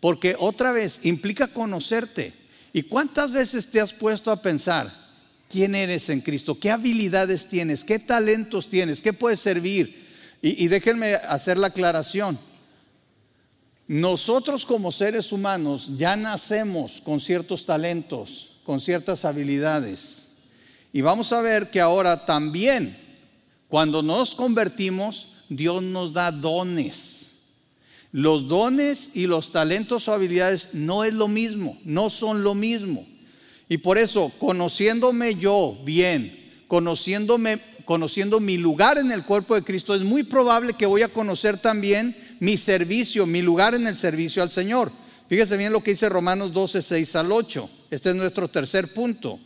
porque 0.00 0.36
otra 0.38 0.72
vez 0.72 1.04
implica 1.04 1.48
conocerte. 1.48 2.32
¿Y 2.72 2.82
cuántas 2.82 3.32
veces 3.32 3.70
te 3.70 3.80
has 3.80 3.92
puesto 3.92 4.30
a 4.30 4.40
pensar 4.40 4.92
quién 5.48 5.74
eres 5.74 6.08
en 6.08 6.20
Cristo? 6.20 6.58
¿Qué 6.58 6.70
habilidades 6.70 7.48
tienes? 7.48 7.84
¿Qué 7.84 7.98
talentos 7.98 8.68
tienes? 8.68 9.00
¿Qué 9.00 9.12
puedes 9.12 9.40
servir? 9.40 10.09
Y, 10.42 10.68
déjenme 10.68 11.14
hacer 11.14 11.58
la 11.58 11.66
aclaración. 11.66 12.38
Nosotros 13.86 14.64
como 14.64 14.90
seres 14.92 15.32
humanos 15.32 15.98
ya 15.98 16.16
nacemos 16.16 17.00
con 17.00 17.20
ciertos 17.20 17.66
talentos, 17.66 18.52
con 18.64 18.80
ciertas 18.80 19.24
habilidades. 19.24 20.28
Y 20.92 21.02
vamos 21.02 21.32
a 21.32 21.42
ver 21.42 21.70
que 21.70 21.80
ahora 21.80 22.24
también, 22.24 22.96
cuando 23.68 24.02
nos 24.02 24.34
convertimos, 24.34 25.44
Dios 25.48 25.82
nos 25.82 26.12
da 26.12 26.30
dones. 26.30 27.20
Los 28.12 28.48
dones 28.48 29.10
y 29.14 29.26
los 29.26 29.52
talentos 29.52 30.08
o 30.08 30.14
habilidades 30.14 30.70
no 30.72 31.04
es 31.04 31.12
lo 31.12 31.28
mismo, 31.28 31.78
no 31.84 32.10
son 32.10 32.42
lo 32.42 32.54
mismo. 32.54 33.06
Y 33.68 33.78
por 33.78 33.98
eso, 33.98 34.32
conociéndome 34.38 35.36
yo 35.36 35.76
bien, 35.84 36.32
conociéndome 36.66 37.60
conociendo 37.84 38.40
mi 38.40 38.56
lugar 38.56 38.98
en 38.98 39.12
el 39.12 39.24
cuerpo 39.24 39.54
de 39.54 39.62
Cristo, 39.62 39.94
es 39.94 40.02
muy 40.02 40.22
probable 40.22 40.74
que 40.74 40.86
voy 40.86 41.02
a 41.02 41.08
conocer 41.08 41.58
también 41.58 42.16
mi 42.40 42.56
servicio, 42.56 43.26
mi 43.26 43.42
lugar 43.42 43.74
en 43.74 43.86
el 43.86 43.96
servicio 43.96 44.42
al 44.42 44.50
Señor. 44.50 44.90
Fíjese 45.28 45.56
bien 45.56 45.72
lo 45.72 45.82
que 45.82 45.92
dice 45.92 46.08
Romanos 46.08 46.52
12, 46.52 46.82
6 46.82 47.16
al 47.16 47.30
8. 47.30 47.70
Este 47.90 48.10
es 48.10 48.16
nuestro 48.16 48.48
tercer 48.48 48.92
punto. 48.92 49.38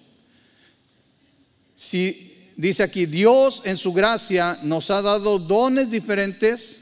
Si 1.76 2.52
dice 2.56 2.82
aquí, 2.82 3.06
Dios 3.06 3.62
en 3.64 3.76
su 3.76 3.92
gracia 3.92 4.58
nos 4.62 4.90
ha 4.90 5.02
dado 5.02 5.38
dones 5.38 5.90
diferentes 5.90 6.80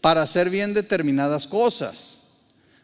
para 0.00 0.22
hacer 0.22 0.50
bien 0.50 0.74
determinadas 0.74 1.46
cosas. 1.46 2.18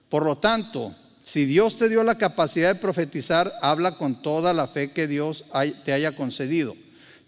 Por 0.09 0.25
lo 0.25 0.37
tanto, 0.37 0.95
si 1.23 1.45
Dios 1.45 1.77
te 1.77 1.89
dio 1.89 2.05
la 2.05 2.19
capacidad 2.19 2.75
de 2.75 2.81
profetizar, 2.81 3.53
habla 3.63 3.97
con 3.97 4.21
toda 4.21 4.53
la 4.53 4.67
fe 4.67 4.93
que 4.93 5.07
Dios 5.07 5.45
te 5.85 5.93
haya 5.93 6.15
concedido. 6.15 6.77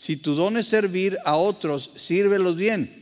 Si 0.05 0.19
tu 0.19 0.35
don 0.35 0.59
es 0.59 0.67
servir 0.67 1.17
a 1.25 1.37
otros, 1.37 1.93
sírvelos 1.97 2.57
bien. 2.57 2.93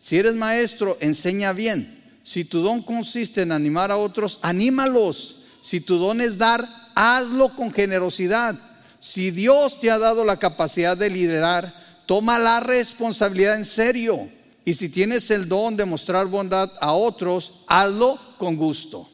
Si 0.00 0.18
eres 0.18 0.34
maestro, 0.34 0.98
enseña 0.98 1.52
bien. 1.52 1.88
Si 2.24 2.44
tu 2.44 2.62
don 2.62 2.82
consiste 2.82 3.42
en 3.42 3.52
animar 3.52 3.92
a 3.92 3.96
otros, 3.96 4.40
anímalos. 4.42 5.42
Si 5.62 5.80
tu 5.80 5.98
don 5.98 6.20
es 6.20 6.36
dar, 6.36 6.68
hazlo 6.96 7.50
con 7.50 7.70
generosidad. 7.70 8.56
Si 8.98 9.30
Dios 9.30 9.78
te 9.78 9.88
ha 9.88 10.00
dado 10.00 10.24
la 10.24 10.36
capacidad 10.36 10.96
de 10.96 11.10
liderar, 11.10 11.72
toma 12.06 12.40
la 12.40 12.58
responsabilidad 12.58 13.54
en 13.54 13.64
serio. 13.64 14.28
Y 14.64 14.74
si 14.74 14.88
tienes 14.88 15.30
el 15.30 15.48
don 15.48 15.76
de 15.76 15.84
mostrar 15.84 16.26
bondad 16.26 16.68
a 16.80 16.90
otros, 16.92 17.62
hazlo 17.68 18.18
con 18.36 18.56
gusto. 18.56 19.08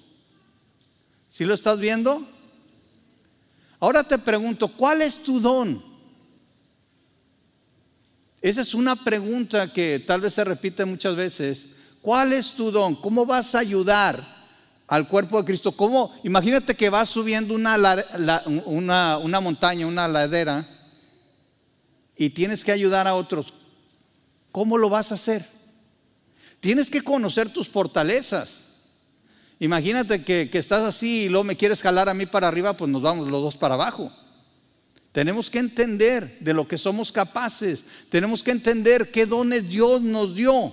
¿Sí 1.28 1.44
lo 1.44 1.52
estás 1.52 1.78
viendo? 1.78 2.26
Ahora 3.80 4.02
te 4.02 4.16
pregunto, 4.16 4.68
¿cuál 4.68 5.02
es 5.02 5.18
tu 5.18 5.40
don? 5.40 5.93
Esa 8.44 8.60
es 8.60 8.74
una 8.74 8.94
pregunta 8.94 9.72
que 9.72 9.98
tal 10.00 10.20
vez 10.20 10.34
se 10.34 10.44
repite 10.44 10.84
muchas 10.84 11.16
veces. 11.16 11.64
¿Cuál 12.02 12.34
es 12.34 12.52
tu 12.52 12.70
don? 12.70 12.94
¿Cómo 12.94 13.24
vas 13.24 13.54
a 13.54 13.60
ayudar 13.60 14.22
al 14.86 15.08
cuerpo 15.08 15.38
de 15.38 15.46
Cristo? 15.46 15.72
¿Cómo? 15.72 16.14
Imagínate 16.24 16.74
que 16.74 16.90
vas 16.90 17.08
subiendo 17.08 17.54
una, 17.54 17.78
una, 18.66 19.40
montaña, 19.40 19.86
una 19.86 20.06
ladera, 20.06 20.62
y 22.18 22.28
tienes 22.28 22.66
que 22.66 22.72
ayudar 22.72 23.08
a 23.08 23.14
otros. 23.14 23.54
¿Cómo 24.52 24.76
lo 24.76 24.90
vas 24.90 25.10
a 25.10 25.14
hacer? 25.14 25.42
Tienes 26.60 26.90
que 26.90 27.00
conocer 27.00 27.48
tus 27.48 27.70
fortalezas. 27.70 28.50
Imagínate 29.58 30.22
que, 30.22 30.50
que, 30.50 30.58
estás 30.58 30.82
así 30.82 31.22
y 31.22 31.28
luego 31.30 31.44
me 31.44 31.56
quieres 31.56 31.80
jalar 31.80 32.10
a 32.10 32.14
mí 32.14 32.26
para 32.26 32.48
arriba, 32.48 32.76
pues 32.76 32.90
nos 32.90 33.00
vamos 33.00 33.26
los 33.26 33.40
dos 33.40 33.56
para 33.56 33.72
abajo. 33.72 34.12
Tenemos 35.14 35.48
que 35.48 35.60
entender 35.60 36.28
de 36.40 36.52
lo 36.52 36.66
que 36.66 36.76
somos 36.76 37.12
capaces. 37.12 37.84
Tenemos 38.08 38.42
que 38.42 38.50
entender 38.50 39.12
qué 39.12 39.26
dones 39.26 39.68
Dios 39.68 40.02
nos 40.02 40.34
dio. 40.34 40.72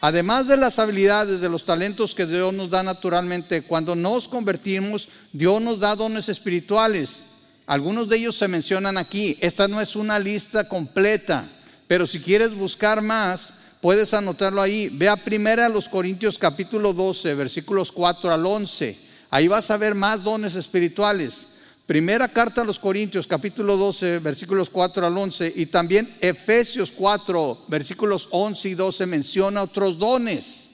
Además 0.00 0.48
de 0.48 0.56
las 0.56 0.80
habilidades, 0.80 1.40
de 1.40 1.48
los 1.48 1.64
talentos 1.64 2.12
que 2.12 2.26
Dios 2.26 2.52
nos 2.52 2.70
da 2.70 2.82
naturalmente, 2.82 3.62
cuando 3.62 3.94
nos 3.94 4.26
convertimos, 4.26 5.08
Dios 5.32 5.62
nos 5.62 5.78
da 5.78 5.94
dones 5.94 6.28
espirituales. 6.28 7.20
Algunos 7.66 8.08
de 8.08 8.16
ellos 8.16 8.34
se 8.34 8.48
mencionan 8.48 8.98
aquí. 8.98 9.38
Esta 9.40 9.68
no 9.68 9.80
es 9.80 9.94
una 9.94 10.18
lista 10.18 10.68
completa. 10.68 11.44
Pero 11.86 12.08
si 12.08 12.18
quieres 12.18 12.52
buscar 12.52 13.00
más, 13.00 13.54
puedes 13.80 14.12
anotarlo 14.12 14.60
ahí. 14.60 14.88
Ve 14.88 15.08
a 15.08 15.16
primera 15.16 15.66
a 15.66 15.68
los 15.68 15.88
Corintios 15.88 16.36
capítulo 16.36 16.92
12, 16.92 17.32
versículos 17.36 17.92
4 17.92 18.32
al 18.32 18.44
11. 18.44 18.98
Ahí 19.30 19.46
vas 19.46 19.70
a 19.70 19.76
ver 19.76 19.94
más 19.94 20.24
dones 20.24 20.56
espirituales. 20.56 21.53
Primera 21.86 22.28
carta 22.28 22.62
a 22.62 22.64
los 22.64 22.78
Corintios 22.78 23.26
capítulo 23.26 23.76
12, 23.76 24.18
versículos 24.20 24.70
4 24.70 25.06
al 25.06 25.16
11. 25.16 25.52
Y 25.56 25.66
también 25.66 26.08
Efesios 26.20 26.90
4, 26.92 27.64
versículos 27.68 28.28
11 28.30 28.68
y 28.70 28.74
12 28.74 29.06
menciona 29.06 29.62
otros 29.62 29.98
dones. 29.98 30.64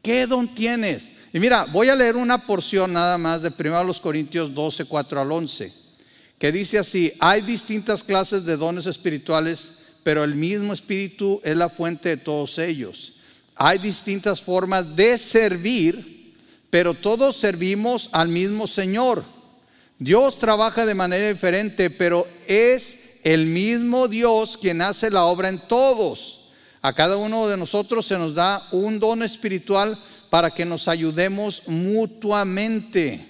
¿Qué 0.00 0.26
don 0.26 0.54
tienes? 0.54 1.02
Y 1.32 1.40
mira, 1.40 1.64
voy 1.72 1.88
a 1.88 1.96
leer 1.96 2.16
una 2.16 2.38
porción 2.38 2.92
nada 2.92 3.18
más 3.18 3.42
de 3.42 3.50
Primera 3.50 3.80
a 3.80 3.84
los 3.84 4.00
Corintios 4.00 4.54
12, 4.54 4.84
4 4.84 5.20
al 5.20 5.32
11 5.32 5.82
que 6.42 6.50
dice 6.50 6.76
así, 6.76 7.12
hay 7.20 7.40
distintas 7.40 8.02
clases 8.02 8.44
de 8.44 8.56
dones 8.56 8.86
espirituales, 8.86 9.74
pero 10.02 10.24
el 10.24 10.34
mismo 10.34 10.72
espíritu 10.72 11.40
es 11.44 11.54
la 11.54 11.68
fuente 11.68 12.08
de 12.08 12.16
todos 12.16 12.58
ellos. 12.58 13.12
Hay 13.54 13.78
distintas 13.78 14.42
formas 14.42 14.96
de 14.96 15.18
servir, 15.18 16.11
pero 16.72 16.94
todos 16.94 17.36
servimos 17.36 18.08
al 18.12 18.28
mismo 18.28 18.66
Señor. 18.66 19.22
Dios 19.98 20.38
trabaja 20.38 20.86
de 20.86 20.94
manera 20.94 21.28
diferente, 21.28 21.90
pero 21.90 22.26
es 22.46 23.18
el 23.24 23.44
mismo 23.44 24.08
Dios 24.08 24.56
quien 24.56 24.80
hace 24.80 25.10
la 25.10 25.24
obra 25.24 25.50
en 25.50 25.58
todos. 25.58 26.54
A 26.80 26.94
cada 26.94 27.18
uno 27.18 27.46
de 27.46 27.58
nosotros 27.58 28.06
se 28.06 28.16
nos 28.16 28.34
da 28.34 28.66
un 28.72 28.98
don 28.98 29.22
espiritual 29.22 30.02
para 30.30 30.50
que 30.50 30.64
nos 30.64 30.88
ayudemos 30.88 31.68
mutuamente. 31.68 33.22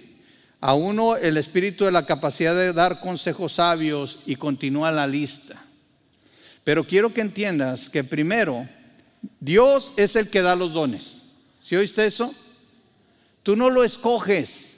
A 0.61 0.74
uno 0.74 1.16
el 1.16 1.37
espíritu 1.37 1.85
de 1.85 1.90
la 1.90 2.07
capacidad 2.07 2.55
de 2.55 2.72
dar 2.72 3.00
consejos 3.00 3.55
sabios 3.55 4.20
y 4.24 4.37
continúa 4.37 4.92
la 4.92 5.09
lista. 5.09 5.61
Pero 6.62 6.85
quiero 6.85 7.12
que 7.12 7.22
entiendas 7.22 7.90
que 7.90 8.05
primero, 8.05 8.68
Dios 9.40 9.94
es 9.96 10.14
el 10.14 10.31
que 10.31 10.42
da 10.42 10.55
los 10.55 10.72
dones. 10.72 11.22
¿Sí 11.61 11.74
oíste 11.74 12.07
eso? 12.07 12.33
Tú 13.42 13.57
no 13.57 13.70
lo 13.70 13.85
escoges. 13.85 14.70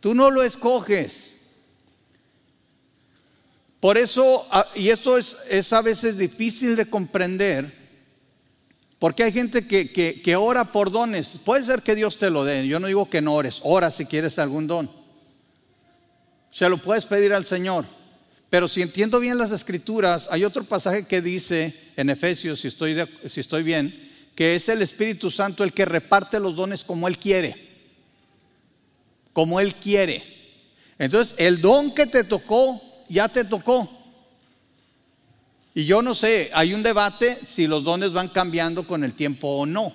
Tú 0.00 0.14
no 0.14 0.30
lo 0.30 0.42
escoges. 0.42 1.32
Por 3.80 3.98
eso, 3.98 4.46
ah, 4.50 4.66
y 4.74 4.88
esto 4.88 5.16
es, 5.18 5.36
es 5.50 5.72
a 5.72 5.82
veces 5.82 6.18
difícil 6.18 6.76
de 6.76 6.88
comprender, 6.88 7.70
porque 8.98 9.22
hay 9.22 9.32
gente 9.32 9.66
que, 9.66 9.90
que, 9.90 10.36
ora 10.36 10.64
por 10.64 10.90
dones. 10.90 11.40
Puede 11.44 11.64
ser 11.64 11.82
que 11.82 11.94
Dios 11.94 12.18
te 12.18 12.30
lo 12.30 12.44
dé. 12.44 12.66
Yo 12.66 12.80
no 12.80 12.86
digo 12.86 13.08
que 13.10 13.20
no 13.20 13.34
ores. 13.34 13.60
Ora 13.62 13.90
si 13.90 14.06
quieres 14.06 14.38
algún 14.38 14.66
don. 14.66 14.90
Se 16.50 16.68
lo 16.68 16.78
puedes 16.78 17.04
pedir 17.04 17.34
al 17.34 17.44
Señor. 17.44 17.84
Pero 18.48 18.68
si 18.68 18.80
entiendo 18.80 19.20
bien 19.20 19.36
las 19.36 19.50
escrituras, 19.50 20.28
hay 20.30 20.44
otro 20.44 20.64
pasaje 20.64 21.06
que 21.06 21.20
dice 21.20 21.74
en 21.96 22.08
Efesios, 22.08 22.60
si 22.60 22.68
estoy, 22.68 22.96
si 23.28 23.40
estoy 23.40 23.62
bien, 23.62 23.94
que 24.34 24.54
es 24.54 24.68
el 24.68 24.80
Espíritu 24.80 25.30
Santo 25.30 25.62
el 25.62 25.72
que 25.72 25.84
reparte 25.84 26.40
los 26.40 26.56
dones 26.56 26.82
como 26.82 27.06
Él 27.06 27.18
quiere. 27.18 27.65
Como 29.36 29.60
Él 29.60 29.74
quiere. 29.74 30.22
Entonces, 30.98 31.34
el 31.36 31.60
don 31.60 31.94
que 31.94 32.06
te 32.06 32.24
tocó, 32.24 32.80
ya 33.10 33.28
te 33.28 33.44
tocó. 33.44 33.86
Y 35.74 35.84
yo 35.84 36.00
no 36.00 36.14
sé, 36.14 36.50
hay 36.54 36.72
un 36.72 36.82
debate 36.82 37.38
si 37.46 37.66
los 37.66 37.84
dones 37.84 38.14
van 38.14 38.28
cambiando 38.28 38.86
con 38.86 39.04
el 39.04 39.12
tiempo 39.12 39.46
o 39.48 39.66
no. 39.66 39.92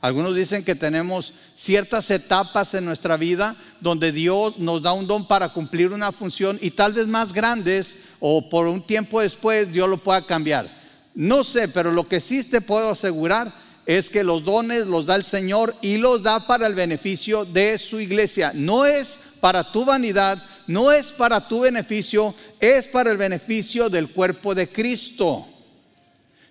Algunos 0.00 0.34
dicen 0.34 0.64
que 0.64 0.74
tenemos 0.74 1.34
ciertas 1.54 2.10
etapas 2.10 2.72
en 2.72 2.86
nuestra 2.86 3.18
vida 3.18 3.54
donde 3.82 4.10
Dios 4.10 4.56
nos 4.56 4.80
da 4.80 4.94
un 4.94 5.06
don 5.06 5.28
para 5.28 5.50
cumplir 5.50 5.92
una 5.92 6.10
función 6.10 6.58
y 6.62 6.70
tal 6.70 6.94
vez 6.94 7.06
más 7.06 7.34
grandes 7.34 7.98
o 8.20 8.48
por 8.48 8.68
un 8.68 8.86
tiempo 8.86 9.20
después 9.20 9.70
Dios 9.70 9.86
lo 9.86 9.98
pueda 9.98 10.24
cambiar. 10.24 10.66
No 11.14 11.44
sé, 11.44 11.68
pero 11.68 11.92
lo 11.92 12.08
que 12.08 12.22
sí 12.22 12.42
te 12.42 12.62
puedo 12.62 12.92
asegurar 12.92 13.52
es 13.86 14.10
que 14.10 14.24
los 14.24 14.44
dones 14.44 14.86
los 14.86 15.06
da 15.06 15.16
el 15.16 15.24
Señor 15.24 15.74
y 15.82 15.96
los 15.96 16.22
da 16.22 16.46
para 16.46 16.66
el 16.66 16.74
beneficio 16.74 17.44
de 17.44 17.78
su 17.78 18.00
iglesia. 18.00 18.52
No 18.54 18.86
es 18.86 19.18
para 19.40 19.72
tu 19.72 19.84
vanidad, 19.84 20.40
no 20.66 20.92
es 20.92 21.10
para 21.10 21.46
tu 21.46 21.60
beneficio, 21.60 22.34
es 22.60 22.86
para 22.86 23.10
el 23.10 23.16
beneficio 23.16 23.88
del 23.88 24.08
cuerpo 24.10 24.54
de 24.54 24.68
Cristo. 24.68 25.46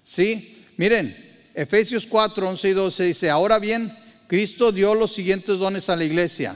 ¿Sí? 0.04 0.65
Miren, 0.78 1.15
Efesios 1.54 2.06
4, 2.06 2.50
11 2.50 2.70
y 2.70 2.74
12 2.74 3.04
dice, 3.06 3.30
ahora 3.30 3.60
bien, 3.60 3.91
Cristo 4.28 4.72
dio 4.72 4.94
los 4.94 5.13
siguientes 5.13 5.58
dones 5.58 5.89
a 5.89 5.96
la 5.96 6.04
iglesia. 6.04 6.56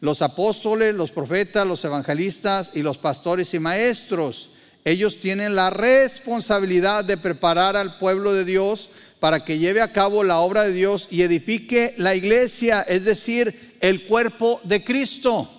Los 0.00 0.22
apóstoles, 0.22 0.94
los 0.94 1.10
profetas, 1.10 1.66
los 1.66 1.84
evangelistas 1.84 2.72
y 2.74 2.82
los 2.82 2.98
pastores 2.98 3.54
y 3.54 3.58
maestros. 3.58 4.50
Ellos 4.84 5.20
tienen 5.20 5.56
la 5.56 5.70
responsabilidad 5.70 7.04
de 7.04 7.16
preparar 7.16 7.76
al 7.76 7.98
pueblo 7.98 8.32
de 8.32 8.44
Dios 8.44 8.90
para 9.20 9.44
que 9.44 9.58
lleve 9.58 9.80
a 9.80 9.92
cabo 9.92 10.22
la 10.22 10.38
obra 10.38 10.64
de 10.64 10.72
Dios 10.72 11.08
y 11.10 11.22
edifique 11.22 11.94
la 11.98 12.14
iglesia, 12.14 12.82
es 12.82 13.04
decir, 13.04 13.76
el 13.80 14.04
cuerpo 14.04 14.60
de 14.64 14.84
Cristo. 14.84 15.50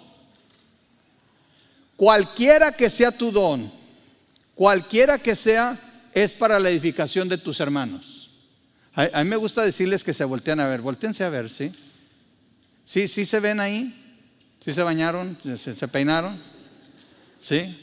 Cualquiera 1.96 2.72
que 2.72 2.90
sea 2.90 3.12
tu 3.12 3.32
don, 3.32 3.72
cualquiera 4.54 5.18
que 5.18 5.36
sea, 5.36 5.78
es 6.14 6.34
para 6.34 6.60
la 6.60 6.70
edificación 6.70 7.28
de 7.28 7.38
tus 7.38 7.60
hermanos. 7.60 8.30
A, 8.96 9.24
mí 9.24 9.30
me 9.30 9.36
gusta 9.36 9.64
decirles 9.64 10.04
que 10.04 10.14
se 10.14 10.24
voltean 10.24 10.60
a 10.60 10.68
ver, 10.68 10.82
voltense 10.82 11.24
a 11.24 11.30
ver, 11.30 11.50
¿sí? 11.50 11.72
¿Sí, 12.86 13.08
sí 13.08 13.26
se 13.26 13.40
ven 13.40 13.60
ahí? 13.60 13.94
¿Sí 14.64 14.74
se 14.74 14.82
bañaron? 14.82 15.38
¿Se, 15.44 15.76
se 15.76 15.88
peinaron? 15.88 16.36
¿Sí? 17.40 17.76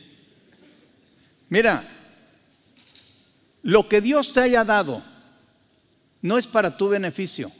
Mira, 1.48 1.84
lo 3.62 3.88
que 3.88 4.00
Dios 4.00 4.32
te 4.32 4.40
haya 4.40 4.64
dado 4.64 5.02
no 6.24 6.38
es 6.38 6.46
para 6.46 6.74
tu 6.74 6.88
beneficio, 6.88 7.52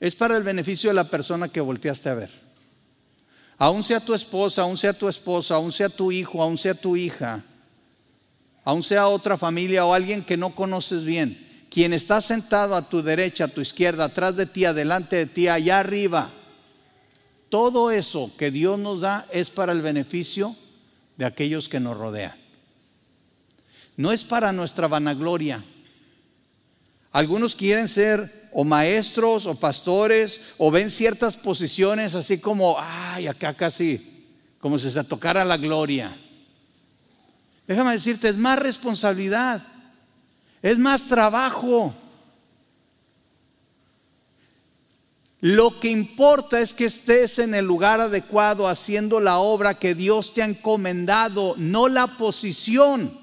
es 0.00 0.16
para 0.16 0.34
el 0.38 0.42
beneficio 0.42 0.88
de 0.88 0.94
la 0.94 1.04
persona 1.04 1.46
que 1.46 1.60
volteaste 1.60 2.08
a 2.08 2.14
ver. 2.14 2.30
Aún 3.58 3.84
sea 3.84 4.00
tu 4.00 4.14
esposa, 4.14 4.62
aún 4.62 4.78
sea 4.78 4.94
tu 4.94 5.08
esposa, 5.08 5.56
aún 5.56 5.70
sea 5.70 5.90
tu 5.90 6.10
hijo, 6.10 6.42
aún 6.42 6.56
sea 6.56 6.72
tu 6.72 6.96
hija, 6.96 7.44
aún 8.64 8.82
sea 8.82 9.08
otra 9.08 9.36
familia 9.36 9.84
o 9.84 9.92
alguien 9.92 10.24
que 10.24 10.38
no 10.38 10.54
conoces 10.54 11.04
bien 11.04 11.38
quien 11.68 11.92
está 11.92 12.22
sentado 12.22 12.76
a 12.76 12.88
tu 12.88 13.02
derecha, 13.02 13.44
a 13.44 13.48
tu 13.48 13.60
izquierda, 13.60 14.04
atrás 14.04 14.36
de 14.36 14.46
ti, 14.46 14.64
adelante 14.64 15.16
de 15.16 15.26
ti, 15.26 15.48
allá 15.48 15.80
arriba. 15.80 16.30
Todo 17.50 17.90
eso 17.90 18.32
que 18.38 18.50
Dios 18.50 18.78
nos 18.78 19.02
da 19.02 19.26
es 19.32 19.50
para 19.50 19.72
el 19.72 19.82
beneficio 19.82 20.56
de 21.18 21.26
aquellos 21.26 21.68
que 21.68 21.80
nos 21.80 21.98
rodean. 21.98 22.32
No 23.98 24.12
es 24.12 24.24
para 24.24 24.52
nuestra 24.52 24.88
vanagloria. 24.88 25.62
Algunos 27.14 27.54
quieren 27.54 27.88
ser 27.88 28.28
o 28.50 28.64
maestros 28.64 29.46
o 29.46 29.54
pastores 29.54 30.54
o 30.58 30.72
ven 30.72 30.90
ciertas 30.90 31.36
posiciones 31.36 32.16
así 32.16 32.38
como, 32.38 32.74
ay, 32.76 33.28
acá 33.28 33.54
casi, 33.54 34.26
como 34.58 34.80
si 34.80 34.90
se 34.90 35.04
tocara 35.04 35.44
la 35.44 35.56
gloria. 35.56 36.12
Déjame 37.68 37.92
decirte, 37.92 38.30
es 38.30 38.36
más 38.36 38.58
responsabilidad, 38.58 39.62
es 40.60 40.76
más 40.76 41.04
trabajo. 41.04 41.94
Lo 45.40 45.78
que 45.78 45.90
importa 45.90 46.58
es 46.58 46.74
que 46.74 46.86
estés 46.86 47.38
en 47.38 47.54
el 47.54 47.64
lugar 47.64 48.00
adecuado 48.00 48.66
haciendo 48.66 49.20
la 49.20 49.38
obra 49.38 49.78
que 49.78 49.94
Dios 49.94 50.34
te 50.34 50.42
ha 50.42 50.46
encomendado, 50.46 51.54
no 51.58 51.86
la 51.86 52.08
posición. 52.08 53.16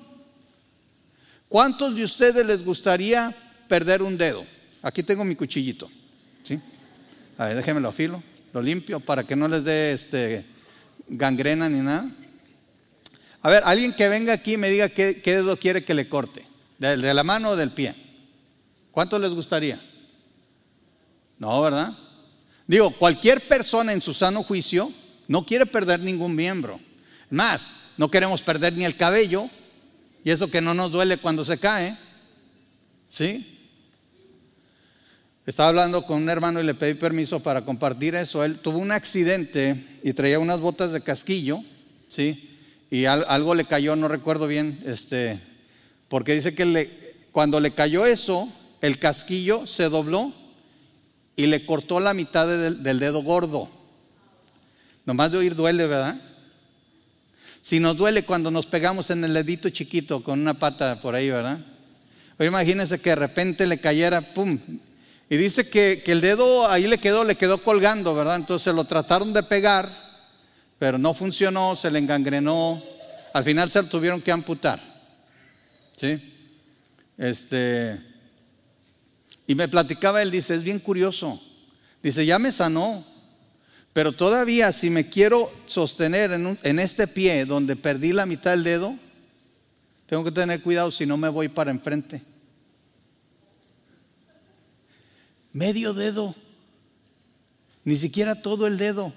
¿Cuántos 1.49 1.93
de 1.97 2.05
ustedes 2.05 2.45
les 2.45 2.63
gustaría 2.63 3.35
perder 3.71 4.01
un 4.01 4.17
dedo? 4.17 4.45
Aquí 4.81 5.01
tengo 5.01 5.23
mi 5.23 5.33
cuchillito. 5.33 5.89
¿sí? 6.43 6.59
A 7.37 7.45
ver, 7.45 7.55
déjenme 7.55 7.79
lo 7.79 7.87
afilo, 7.87 8.21
lo 8.51 8.61
limpio 8.61 8.99
para 8.99 9.23
que 9.23 9.37
no 9.37 9.47
les 9.47 9.63
dé 9.63 9.93
este, 9.93 10.43
gangrena 11.07 11.69
ni 11.69 11.79
nada. 11.79 12.05
A 13.41 13.49
ver, 13.49 13.63
alguien 13.65 13.93
que 13.93 14.09
venga 14.09 14.33
aquí 14.33 14.55
y 14.55 14.57
me 14.57 14.69
diga 14.69 14.89
qué, 14.89 15.13
dedo 15.23 15.55
quiere 15.55 15.85
que 15.85 15.93
le 15.93 16.09
corte, 16.09 16.45
de, 16.79 16.97
de 16.97 17.13
la 17.13 17.23
mano 17.23 17.51
o 17.51 17.55
del 17.55 17.71
pie. 17.71 17.95
¿Cuántos 18.91 19.21
les 19.21 19.31
gustaría? 19.31 19.81
No, 21.39 21.61
¿verdad? 21.61 21.93
Digo, 22.67 22.91
cualquier 22.91 23.39
persona 23.39 23.93
en 23.93 24.01
su 24.01 24.13
sano 24.13 24.43
juicio 24.43 24.91
no 25.29 25.45
quiere 25.45 25.65
perder 25.65 26.01
ningún 26.01 26.35
miembro. 26.35 26.77
Más, 27.29 27.65
no 27.95 28.11
queremos 28.11 28.41
perder 28.41 28.73
ni 28.73 28.83
el 28.83 28.97
cabello, 28.97 29.49
y 30.25 30.29
eso 30.29 30.51
que 30.51 30.59
no 30.59 30.73
nos 30.73 30.91
duele 30.91 31.15
cuando 31.15 31.45
se 31.45 31.57
cae. 31.57 31.95
¿Sí? 33.07 33.50
Estaba 35.45 35.69
hablando 35.69 36.03
con 36.05 36.21
un 36.21 36.29
hermano 36.29 36.59
y 36.59 36.63
le 36.63 36.75
pedí 36.75 36.93
permiso 36.93 37.39
para 37.39 37.65
compartir 37.65 38.13
eso. 38.13 38.43
Él 38.43 38.59
tuvo 38.59 38.77
un 38.77 38.91
accidente 38.91 39.75
y 40.03 40.13
traía 40.13 40.37
unas 40.37 40.59
botas 40.59 40.91
de 40.91 41.01
casquillo, 41.01 41.59
¿sí? 42.09 42.47
Y 42.91 43.05
algo 43.05 43.55
le 43.55 43.65
cayó, 43.65 43.95
no 43.95 44.07
recuerdo 44.07 44.45
bien, 44.45 44.77
este, 44.85 45.39
porque 46.09 46.35
dice 46.35 46.53
que 46.53 46.65
le, 46.65 46.89
cuando 47.31 47.59
le 47.59 47.71
cayó 47.71 48.05
eso, 48.05 48.47
el 48.81 48.99
casquillo 48.99 49.65
se 49.65 49.85
dobló 49.85 50.31
y 51.35 51.47
le 51.47 51.65
cortó 51.65 51.99
la 51.99 52.13
mitad 52.13 52.45
del, 52.47 52.99
dedo 52.99 53.23
gordo. 53.23 53.67
Nomás 55.05 55.31
de 55.31 55.39
oír 55.39 55.55
duele, 55.55 55.87
¿verdad? 55.87 56.15
Si 57.61 57.79
nos 57.79 57.97
duele 57.97 58.23
cuando 58.23 58.51
nos 58.51 58.67
pegamos 58.67 59.09
en 59.09 59.23
el 59.23 59.33
dedito 59.33 59.69
chiquito 59.69 60.23
con 60.23 60.39
una 60.39 60.53
pata 60.53 60.99
por 60.99 61.15
ahí, 61.15 61.29
¿verdad? 61.29 61.57
Pero 62.37 62.51
imagínense 62.51 62.99
que 62.99 63.11
de 63.11 63.15
repente 63.15 63.65
le 63.65 63.79
cayera, 63.79 64.21
¡pum! 64.21 64.59
Y 65.31 65.37
dice 65.37 65.69
que, 65.69 66.01
que, 66.03 66.11
el 66.11 66.19
dedo 66.19 66.69
ahí 66.69 66.87
le 66.87 66.97
quedó, 66.97 67.23
le 67.23 67.37
quedó 67.37 67.63
colgando, 67.63 68.13
¿verdad? 68.13 68.35
Entonces 68.35 68.75
lo 68.75 68.83
trataron 68.83 69.31
de 69.31 69.41
pegar, 69.41 69.89
pero 70.77 70.97
no 70.97 71.13
funcionó, 71.13 71.77
se 71.77 71.89
le 71.89 71.99
engangrenó. 71.99 72.83
Al 73.31 73.45
final 73.45 73.71
se 73.71 73.81
lo 73.81 73.87
tuvieron 73.87 74.21
que 74.21 74.33
amputar. 74.33 74.81
¿Sí? 75.95 76.19
Este, 77.17 77.97
y 79.47 79.55
me 79.55 79.69
platicaba 79.69 80.21
él, 80.21 80.31
dice, 80.31 80.53
es 80.53 80.63
bien 80.63 80.79
curioso. 80.79 81.41
Dice, 82.03 82.25
ya 82.25 82.37
me 82.37 82.51
sanó, 82.51 83.01
pero 83.93 84.11
todavía 84.11 84.73
si 84.73 84.89
me 84.89 85.07
quiero 85.07 85.49
sostener 85.65 86.33
en, 86.33 86.59
en, 86.61 86.77
este 86.77 87.07
pie 87.07 87.45
donde 87.45 87.77
perdí 87.77 88.11
la 88.11 88.25
mitad 88.25 88.51
del 88.51 88.65
dedo, 88.65 88.93
tengo 90.07 90.25
que 90.25 90.31
tener 90.31 90.61
cuidado 90.61 90.91
si 90.91 91.05
no 91.05 91.15
me 91.15 91.29
voy 91.29 91.47
para 91.47 91.71
enfrente. 91.71 92.21
Medio 95.53 95.93
dedo, 95.93 96.33
ni 97.83 97.97
siquiera 97.97 98.41
todo 98.41 98.67
el 98.67 98.77
dedo. 98.77 99.11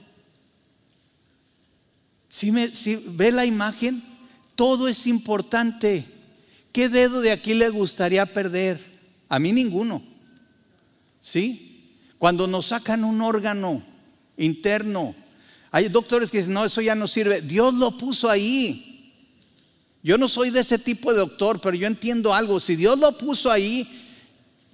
Si, 2.29 2.51
me, 2.51 2.71
ve 3.11 3.31
la 3.31 3.47
imagen, 3.47 4.03
todo 4.57 4.89
es 4.89 5.07
importante. 5.07 6.05
¿Qué 6.73 6.89
dedo 6.89 7.21
de 7.21 7.31
aquí 7.31 7.55
le 7.55 7.69
gustaría 7.69 8.27
perder? 8.27 8.81
A 9.29 9.39
mí 9.39 9.53
ninguno. 9.53 10.03
¿Sí? 11.21 11.93
Cuando 12.19 12.49
nos 12.49 12.67
sacan 12.67 13.05
un 13.05 13.21
órgano 13.21 13.81
interno, 14.37 15.15
hay 15.71 15.89
doctores 15.89 16.31
que 16.31 16.39
dicen, 16.39 16.55
no, 16.55 16.65
eso 16.65 16.81
ya 16.81 16.97
no 16.97 17.07
sirve. 17.07 17.41
Dios 17.43 17.73
lo 17.75 17.97
puso 17.97 18.29
ahí. 18.29 19.13
Yo 20.03 20.19
no 20.19 20.29
soy 20.29 20.51
de 20.51 20.61
ese 20.61 20.79
tipo 20.79 21.13
de 21.13 21.19
doctor, 21.19 21.61
pero 21.61 21.77
yo 21.77 21.87
entiendo 21.87 22.35
algo. 22.35 22.61
Si 22.61 22.77
Dios 22.77 22.99
lo 22.99 23.17
puso 23.17 23.51
ahí, 23.51 23.87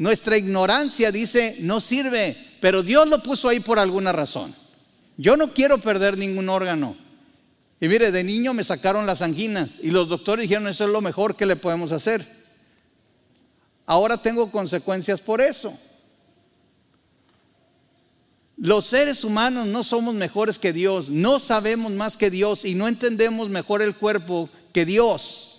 nuestra 0.00 0.38
ignorancia 0.38 1.12
dice, 1.12 1.58
no 1.60 1.78
sirve, 1.78 2.34
pero 2.62 2.82
Dios 2.82 3.06
lo 3.06 3.22
puso 3.22 3.50
ahí 3.50 3.60
por 3.60 3.78
alguna 3.78 4.12
razón. 4.12 4.54
Yo 5.18 5.36
no 5.36 5.52
quiero 5.52 5.76
perder 5.76 6.16
ningún 6.16 6.48
órgano. 6.48 6.96
Y 7.82 7.86
mire, 7.86 8.10
de 8.10 8.24
niño 8.24 8.54
me 8.54 8.64
sacaron 8.64 9.04
las 9.04 9.20
anginas 9.20 9.72
y 9.82 9.90
los 9.90 10.08
doctores 10.08 10.44
dijeron, 10.44 10.68
eso 10.68 10.84
es 10.84 10.90
lo 10.90 11.02
mejor 11.02 11.36
que 11.36 11.44
le 11.44 11.54
podemos 11.54 11.92
hacer. 11.92 12.26
Ahora 13.84 14.16
tengo 14.16 14.50
consecuencias 14.50 15.20
por 15.20 15.42
eso. 15.42 15.70
Los 18.56 18.86
seres 18.86 19.22
humanos 19.22 19.66
no 19.66 19.84
somos 19.84 20.14
mejores 20.14 20.58
que 20.58 20.72
Dios, 20.72 21.10
no 21.10 21.38
sabemos 21.38 21.92
más 21.92 22.16
que 22.16 22.30
Dios 22.30 22.64
y 22.64 22.74
no 22.74 22.88
entendemos 22.88 23.50
mejor 23.50 23.82
el 23.82 23.94
cuerpo 23.94 24.48
que 24.72 24.86
Dios. 24.86 25.49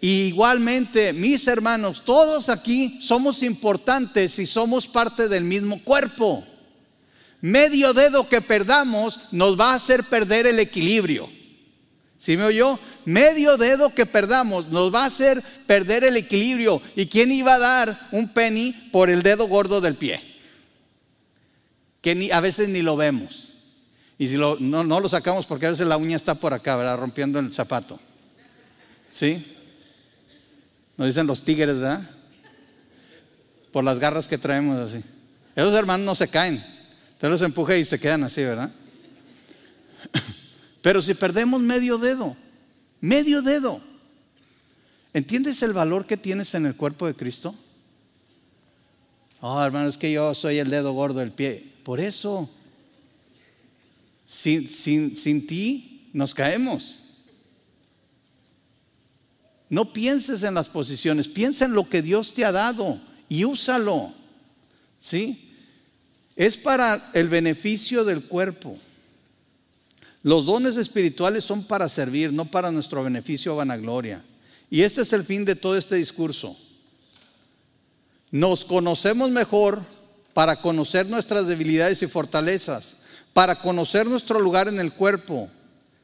Igualmente, 0.00 1.12
mis 1.12 1.46
hermanos, 1.46 2.04
todos 2.04 2.48
aquí 2.48 3.00
somos 3.00 3.42
importantes 3.42 4.38
y 4.38 4.46
somos 4.46 4.86
parte 4.86 5.28
del 5.28 5.44
mismo 5.44 5.82
cuerpo. 5.82 6.44
Medio 7.40 7.92
dedo 7.94 8.28
que 8.28 8.40
perdamos 8.40 9.32
nos 9.32 9.58
va 9.58 9.72
a 9.72 9.76
hacer 9.76 10.04
perder 10.04 10.46
el 10.46 10.58
equilibrio. 10.58 11.28
¿Sí 12.18 12.36
me 12.36 12.44
oyó? 12.44 12.78
Medio 13.04 13.56
dedo 13.56 13.94
que 13.94 14.06
perdamos 14.06 14.68
nos 14.68 14.92
va 14.92 15.04
a 15.04 15.06
hacer 15.06 15.42
perder 15.66 16.04
el 16.04 16.16
equilibrio. 16.16 16.82
¿Y 16.96 17.06
quién 17.06 17.30
iba 17.30 17.54
a 17.54 17.58
dar 17.58 17.98
un 18.10 18.28
penny 18.28 18.72
por 18.90 19.08
el 19.08 19.22
dedo 19.22 19.46
gordo 19.46 19.80
del 19.80 19.94
pie? 19.94 20.28
que 22.00 22.30
a 22.32 22.40
veces 22.40 22.68
ni 22.68 22.82
lo 22.82 22.96
vemos. 22.96 23.54
Y 24.18 24.28
si 24.28 24.36
no, 24.36 24.56
no, 24.56 25.00
lo 25.00 25.08
sacamos 25.08 25.46
porque 25.46 25.66
a 25.66 25.70
veces 25.70 25.86
la 25.86 25.96
uña 25.96 26.16
está 26.16 26.34
por 26.34 26.52
acá, 26.52 26.76
¿verdad? 26.76 26.98
Rompiendo 26.98 27.38
el 27.38 27.52
zapato. 27.52 27.98
¿Sí? 29.08 29.44
Nos 30.98 31.06
dicen 31.06 31.26
los 31.26 31.42
tigres, 31.42 31.76
¿verdad? 31.76 32.02
Por 33.72 33.84
las 33.84 33.98
garras 33.98 34.28
que 34.28 34.36
traemos 34.36 34.78
así. 34.78 35.02
Esos 35.56 35.72
hermanos 35.72 36.04
no 36.04 36.14
se 36.14 36.28
caen. 36.28 36.62
Usted 37.12 37.28
los 37.28 37.40
empuja 37.40 37.76
y 37.76 37.84
se 37.84 37.98
quedan 37.98 38.24
así, 38.24 38.44
¿verdad? 38.44 38.70
Pero 40.82 41.00
si 41.00 41.14
perdemos 41.14 41.62
medio 41.62 41.98
dedo, 41.98 42.36
medio 43.00 43.42
dedo, 43.42 43.80
¿entiendes 45.14 45.62
el 45.62 45.72
valor 45.72 46.04
que 46.04 46.16
tienes 46.16 46.54
en 46.54 46.66
el 46.66 46.74
cuerpo 46.76 47.06
de 47.06 47.14
Cristo? 47.14 47.54
Oh, 49.40 49.62
hermano, 49.62 49.88
es 49.88 49.96
que 49.96 50.10
yo 50.10 50.34
soy 50.34 50.58
el 50.58 50.68
dedo 50.68 50.92
gordo 50.92 51.20
del 51.20 51.30
pie. 51.30 51.64
Por 51.84 52.00
eso, 52.00 52.50
sin, 54.26 54.68
sin, 54.68 55.46
ti 55.46 56.10
nos 56.12 56.34
caemos. 56.34 57.07
No 59.70 59.92
pienses 59.92 60.42
en 60.42 60.54
las 60.54 60.68
posiciones, 60.68 61.28
piensa 61.28 61.64
en 61.64 61.72
lo 61.72 61.88
que 61.88 62.02
Dios 62.02 62.34
te 62.34 62.44
ha 62.44 62.52
dado 62.52 62.98
y 63.28 63.44
úsalo. 63.44 64.12
¿Sí? 65.00 65.52
Es 66.36 66.56
para 66.56 67.10
el 67.14 67.28
beneficio 67.28 68.04
del 68.04 68.22
cuerpo. 68.22 68.76
Los 70.22 70.46
dones 70.46 70.76
espirituales 70.76 71.44
son 71.44 71.64
para 71.64 71.88
servir, 71.88 72.32
no 72.32 72.44
para 72.44 72.70
nuestro 72.70 73.02
beneficio 73.02 73.54
o 73.54 73.56
vanagloria. 73.56 74.22
Y 74.70 74.82
este 74.82 75.02
es 75.02 75.12
el 75.12 75.24
fin 75.24 75.44
de 75.44 75.56
todo 75.56 75.76
este 75.76 75.96
discurso. 75.96 76.56
Nos 78.30 78.64
conocemos 78.64 79.30
mejor 79.30 79.80
para 80.34 80.60
conocer 80.60 81.06
nuestras 81.06 81.46
debilidades 81.46 82.02
y 82.02 82.06
fortalezas, 82.06 82.94
para 83.32 83.60
conocer 83.60 84.06
nuestro 84.06 84.40
lugar 84.40 84.68
en 84.68 84.78
el 84.78 84.92
cuerpo, 84.92 85.48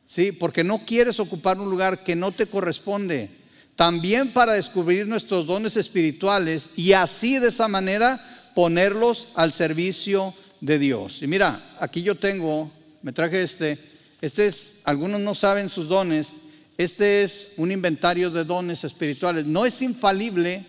¿sí? 0.06 0.32
Porque 0.32 0.64
no 0.64 0.78
quieres 0.86 1.20
ocupar 1.20 1.60
un 1.60 1.70
lugar 1.70 2.02
que 2.02 2.16
no 2.16 2.32
te 2.32 2.46
corresponde. 2.46 3.43
También 3.76 4.28
para 4.28 4.52
descubrir 4.52 5.06
nuestros 5.06 5.46
dones 5.46 5.76
espirituales 5.76 6.70
y 6.76 6.92
así 6.92 7.38
de 7.38 7.48
esa 7.48 7.66
manera 7.66 8.20
ponerlos 8.54 9.28
al 9.34 9.52
servicio 9.52 10.32
de 10.60 10.78
Dios. 10.78 11.22
Y 11.22 11.26
mira, 11.26 11.60
aquí 11.80 12.02
yo 12.02 12.14
tengo, 12.14 12.70
me 13.02 13.12
traje 13.12 13.42
este, 13.42 13.78
este 14.20 14.46
es, 14.46 14.80
algunos 14.84 15.20
no 15.20 15.34
saben 15.34 15.68
sus 15.68 15.88
dones, 15.88 16.36
este 16.78 17.22
es 17.22 17.54
un 17.56 17.72
inventario 17.72 18.30
de 18.30 18.44
dones 18.44 18.84
espirituales. 18.84 19.44
No 19.44 19.66
es 19.66 19.82
infalible, 19.82 20.64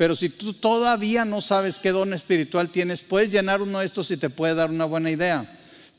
Pero 0.00 0.16
si 0.16 0.30
tú 0.30 0.54
todavía 0.54 1.26
no 1.26 1.42
sabes 1.42 1.78
qué 1.78 1.90
don 1.90 2.14
espiritual 2.14 2.70
tienes, 2.70 3.02
puedes 3.02 3.30
llenar 3.30 3.60
uno 3.60 3.80
de 3.80 3.84
estos 3.84 4.10
y 4.10 4.16
te 4.16 4.30
puede 4.30 4.54
dar 4.54 4.70
una 4.70 4.86
buena 4.86 5.10
idea. 5.10 5.44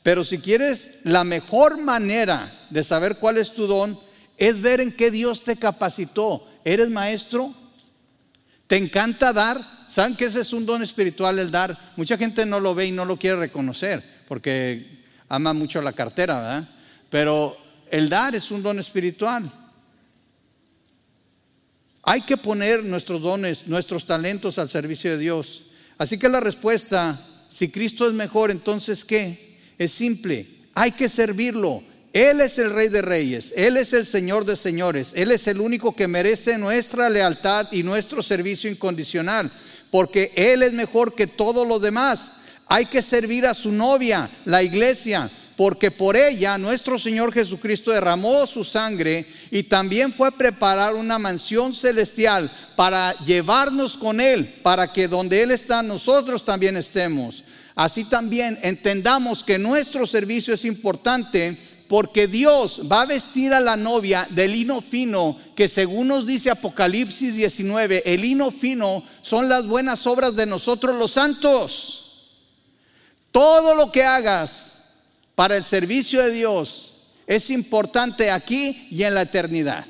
Pero 0.02 0.24
si 0.24 0.38
quieres 0.38 1.02
la 1.04 1.22
mejor 1.22 1.80
manera 1.80 2.52
de 2.70 2.82
saber 2.82 3.18
cuál 3.18 3.38
es 3.38 3.52
tu 3.52 3.68
don, 3.68 3.96
es 4.36 4.60
ver 4.60 4.80
en 4.80 4.92
qué 4.92 5.10
Dios 5.10 5.44
te 5.44 5.56
capacitó. 5.56 6.46
¿Eres 6.64 6.90
maestro? 6.90 7.54
¿Te 8.66 8.76
encanta 8.76 9.32
dar? 9.32 9.60
¿Saben 9.90 10.16
que 10.16 10.24
ese 10.24 10.40
es 10.40 10.52
un 10.52 10.64
don 10.64 10.82
espiritual 10.82 11.38
el 11.38 11.50
dar? 11.50 11.76
Mucha 11.96 12.16
gente 12.16 12.46
no 12.46 12.60
lo 12.60 12.74
ve 12.74 12.86
y 12.86 12.92
no 12.92 13.04
lo 13.04 13.18
quiere 13.18 13.36
reconocer 13.36 14.02
porque 14.26 14.86
ama 15.28 15.52
mucho 15.52 15.82
la 15.82 15.92
cartera, 15.92 16.40
¿verdad? 16.40 16.68
Pero 17.10 17.56
el 17.90 18.08
dar 18.08 18.34
es 18.34 18.50
un 18.50 18.62
don 18.62 18.78
espiritual. 18.78 19.50
Hay 22.02 22.22
que 22.22 22.38
poner 22.38 22.82
nuestros 22.82 23.20
dones, 23.20 23.66
nuestros 23.66 24.06
talentos 24.06 24.58
al 24.58 24.70
servicio 24.70 25.12
de 25.12 25.18
Dios. 25.18 25.64
Así 25.98 26.18
que 26.18 26.30
la 26.30 26.40
respuesta, 26.40 27.20
si 27.50 27.70
Cristo 27.70 28.08
es 28.08 28.14
mejor, 28.14 28.50
entonces 28.50 29.04
¿qué? 29.04 29.58
Es 29.76 29.92
simple, 29.92 30.46
hay 30.74 30.92
que 30.92 31.08
servirlo. 31.08 31.82
Él 32.12 32.42
es 32.42 32.58
el 32.58 32.70
rey 32.70 32.88
de 32.88 33.00
reyes, 33.00 33.54
Él 33.56 33.78
es 33.78 33.94
el 33.94 34.04
Señor 34.04 34.44
de 34.44 34.56
señores, 34.56 35.12
Él 35.14 35.30
es 35.30 35.46
el 35.46 35.60
único 35.60 35.96
que 35.96 36.08
merece 36.08 36.58
nuestra 36.58 37.08
lealtad 37.08 37.68
y 37.72 37.82
nuestro 37.82 38.22
servicio 38.22 38.70
incondicional, 38.70 39.50
porque 39.90 40.32
Él 40.36 40.62
es 40.62 40.72
mejor 40.74 41.14
que 41.14 41.26
todos 41.26 41.66
los 41.66 41.80
demás. 41.80 42.32
Hay 42.66 42.86
que 42.86 43.02
servir 43.02 43.46
a 43.46 43.54
su 43.54 43.72
novia, 43.72 44.30
la 44.44 44.62
iglesia, 44.62 45.30
porque 45.56 45.90
por 45.90 46.16
ella 46.16 46.58
nuestro 46.58 46.98
Señor 46.98 47.32
Jesucristo 47.32 47.90
derramó 47.90 48.46
su 48.46 48.64
sangre 48.64 49.26
y 49.50 49.64
también 49.64 50.12
fue 50.12 50.28
a 50.28 50.32
preparar 50.32 50.94
una 50.94 51.18
mansión 51.18 51.74
celestial 51.74 52.50
para 52.76 53.14
llevarnos 53.24 53.96
con 53.96 54.20
Él, 54.20 54.46
para 54.62 54.92
que 54.92 55.08
donde 55.08 55.42
Él 55.42 55.50
está 55.50 55.82
nosotros 55.82 56.44
también 56.44 56.76
estemos. 56.76 57.44
Así 57.74 58.04
también 58.04 58.58
entendamos 58.62 59.42
que 59.42 59.58
nuestro 59.58 60.06
servicio 60.06 60.54
es 60.54 60.64
importante 60.64 61.56
porque 61.92 62.26
Dios 62.26 62.80
va 62.90 63.02
a 63.02 63.04
vestir 63.06 63.52
a 63.52 63.60
la 63.60 63.76
novia 63.76 64.26
de 64.30 64.48
lino 64.48 64.80
fino, 64.80 65.36
que 65.54 65.68
según 65.68 66.08
nos 66.08 66.26
dice 66.26 66.48
Apocalipsis 66.48 67.36
19, 67.36 68.04
el 68.06 68.22
lino 68.22 68.50
fino 68.50 69.04
son 69.20 69.46
las 69.46 69.66
buenas 69.66 70.06
obras 70.06 70.34
de 70.34 70.46
nosotros 70.46 70.96
los 70.96 71.12
santos. 71.12 72.38
Todo 73.30 73.74
lo 73.74 73.92
que 73.92 74.04
hagas 74.04 74.70
para 75.34 75.54
el 75.54 75.64
servicio 75.64 76.22
de 76.22 76.30
Dios 76.30 76.92
es 77.26 77.50
importante 77.50 78.30
aquí 78.30 78.88
y 78.90 79.02
en 79.02 79.12
la 79.12 79.20
eternidad. 79.20 79.84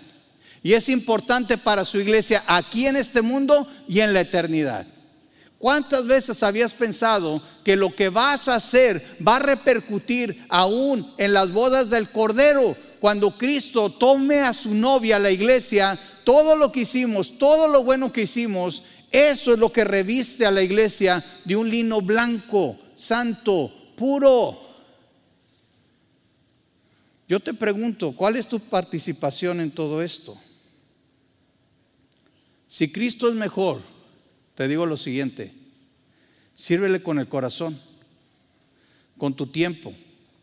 Y 0.61 0.73
es 0.73 0.89
importante 0.89 1.57
para 1.57 1.85
su 1.85 2.01
iglesia 2.01 2.43
aquí 2.49 2.89
en 2.89 2.97
este 2.97 3.23
mundo 3.23 3.65
y 3.87 4.01
en 4.01 4.13
la 4.13 4.23
eternidad. 4.23 4.85
¿Cuántas 5.63 6.09
veces 6.09 6.43
habías 6.43 6.73
pensado 6.73 7.41
que 7.63 7.77
lo 7.77 7.95
que 7.95 8.09
vas 8.09 8.49
a 8.49 8.57
hacer 8.57 9.01
va 9.25 9.37
a 9.37 9.39
repercutir 9.39 10.45
aún 10.49 11.15
en 11.19 11.33
las 11.33 11.53
bodas 11.53 11.89
del 11.89 12.11
Cordero? 12.11 12.77
Cuando 12.99 13.39
Cristo 13.39 13.89
tome 13.89 14.41
a 14.41 14.55
su 14.55 14.75
novia, 14.75 15.21
la 15.21 15.31
iglesia, 15.31 15.97
todo 16.25 16.57
lo 16.57 16.73
que 16.73 16.81
hicimos, 16.81 17.39
todo 17.39 17.69
lo 17.69 17.85
bueno 17.85 18.13
que 18.13 18.23
hicimos, 18.23 18.83
eso 19.13 19.53
es 19.53 19.59
lo 19.61 19.73
que 19.73 19.85
reviste 19.85 20.45
a 20.45 20.51
la 20.51 20.65
iglesia 20.65 21.25
de 21.45 21.55
un 21.55 21.71
lino 21.71 22.01
blanco, 22.01 22.77
santo, 22.97 23.73
puro. 23.95 24.59
Yo 27.29 27.39
te 27.39 27.55
pregunto, 27.55 28.11
¿cuál 28.17 28.35
es 28.35 28.49
tu 28.49 28.59
participación 28.59 29.61
en 29.61 29.71
todo 29.71 30.03
esto? 30.03 30.37
Si 32.67 32.91
Cristo 32.91 33.29
es 33.29 33.35
mejor, 33.37 33.92
te 34.55 34.69
digo 34.69 34.87
lo 34.87 34.97
siguiente, 34.97 35.53
sírvele 36.55 37.03
con 37.03 37.19
el 37.19 37.29
corazón, 37.29 37.79
con 39.19 39.35
tu 39.35 39.47
tiempo, 39.47 39.93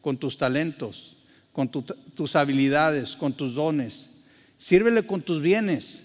con 0.02 0.18
tus 0.18 0.38
talentos, 0.38 1.18
con 1.52 1.70
tus 1.70 2.36
habilidades, 2.36 3.16
con 3.16 3.34
tus 3.34 3.54
dones. 3.54 4.10
Sírvele 4.58 5.04
con 5.04 5.22
tus 5.22 5.42
bienes, 5.42 6.02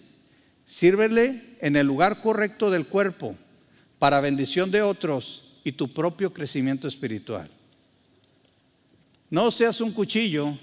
sírvele 0.65 1.43
en 1.61 1.75
el 1.75 1.87
lugar 1.87 2.21
correcto 2.23 2.71
del 2.71 2.87
cuerpo 2.87 3.35
para 3.99 4.21
bendición 4.21 4.71
de 4.71 4.83
otros 4.83 5.61
y 5.65 5.73
tu 5.73 5.93
propio 5.93 6.33
crecimiento 6.33 6.87
espiritual. 6.87 7.51
No 9.31 9.51
seas 9.51 9.81
un 9.81 9.91
cuchillo 9.93 10.57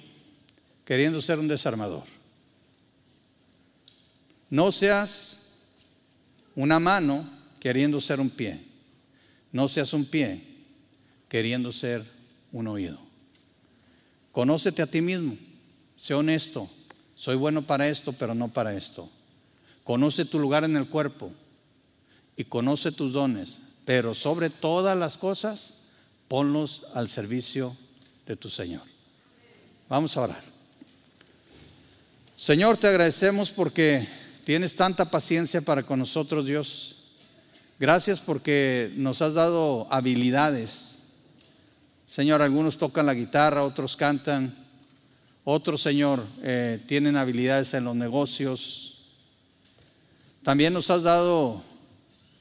queriendo 0.86 1.21
ser 1.21 1.39
un 1.39 1.49
desarmador. 1.49 2.04
No 4.49 4.71
seas 4.71 5.40
una 6.56 6.80
mano 6.80 7.28
queriendo 7.60 8.02
ser 8.02 8.20
un 8.20 8.30
pie. 8.30 8.60
No 9.52 9.68
seas 9.68 9.94
un 9.94 10.06
pie 10.06 10.42
queriendo 11.28 11.72
ser 11.72 12.04
un 12.52 12.68
oído. 12.68 13.00
Conócete 14.32 14.82
a 14.82 14.88
ti 14.88 15.02
mismo. 15.02 15.38
Sé 15.96 16.14
honesto. 16.14 16.70
Soy 17.16 17.36
bueno 17.36 17.62
para 17.62 17.88
esto, 17.88 18.14
pero 18.14 18.34
no 18.34 18.48
para 18.48 18.76
esto. 18.76 19.10
Conoce 19.84 20.26
tu 20.26 20.40
lugar 20.40 20.64
en 20.64 20.76
el 20.76 20.88
cuerpo 20.88 21.32
y 22.36 22.46
conoce 22.46 22.92
tus 22.92 23.14
dones, 23.14 23.60
pero 23.86 24.16
sobre 24.16 24.50
todas 24.50 24.98
las 24.98 25.18
cosas, 25.18 25.82
ponlos 26.28 26.88
al 26.94 27.10
servicio 27.10 27.76
de 28.26 28.36
tu 28.36 28.50
Señor. 28.50 28.82
Vamos 29.90 30.16
a 30.16 30.22
orar. 30.22 30.44
Señor, 32.36 32.78
te 32.78 32.88
agradecemos 32.88 33.52
porque 33.52 34.08
Tienes 34.43 34.75
tanta 34.75 35.06
paciencia 35.06 35.62
para 35.62 35.84
con 35.84 35.99
nosotros, 35.99 36.45
Dios. 36.45 36.95
Gracias 37.80 38.19
porque 38.19 38.91
nos 38.95 39.21
has 39.21 39.36
dado 39.36 39.88
habilidades. 39.91 40.99
Señor, 42.08 42.41
algunos 42.41 42.77
tocan 42.77 43.06
la 43.06 43.13
guitarra, 43.13 43.63
otros 43.63 43.95
cantan, 43.95 44.56
otros, 45.43 45.82
Señor, 45.82 46.25
eh, 46.43 46.80
tienen 46.88 47.17
habilidades 47.17 47.73
en 47.73 47.86
los 47.86 47.95
negocios. 47.95 49.06
También 50.43 50.73
nos 50.73 50.89
has 50.89 51.04
dado 51.04 51.63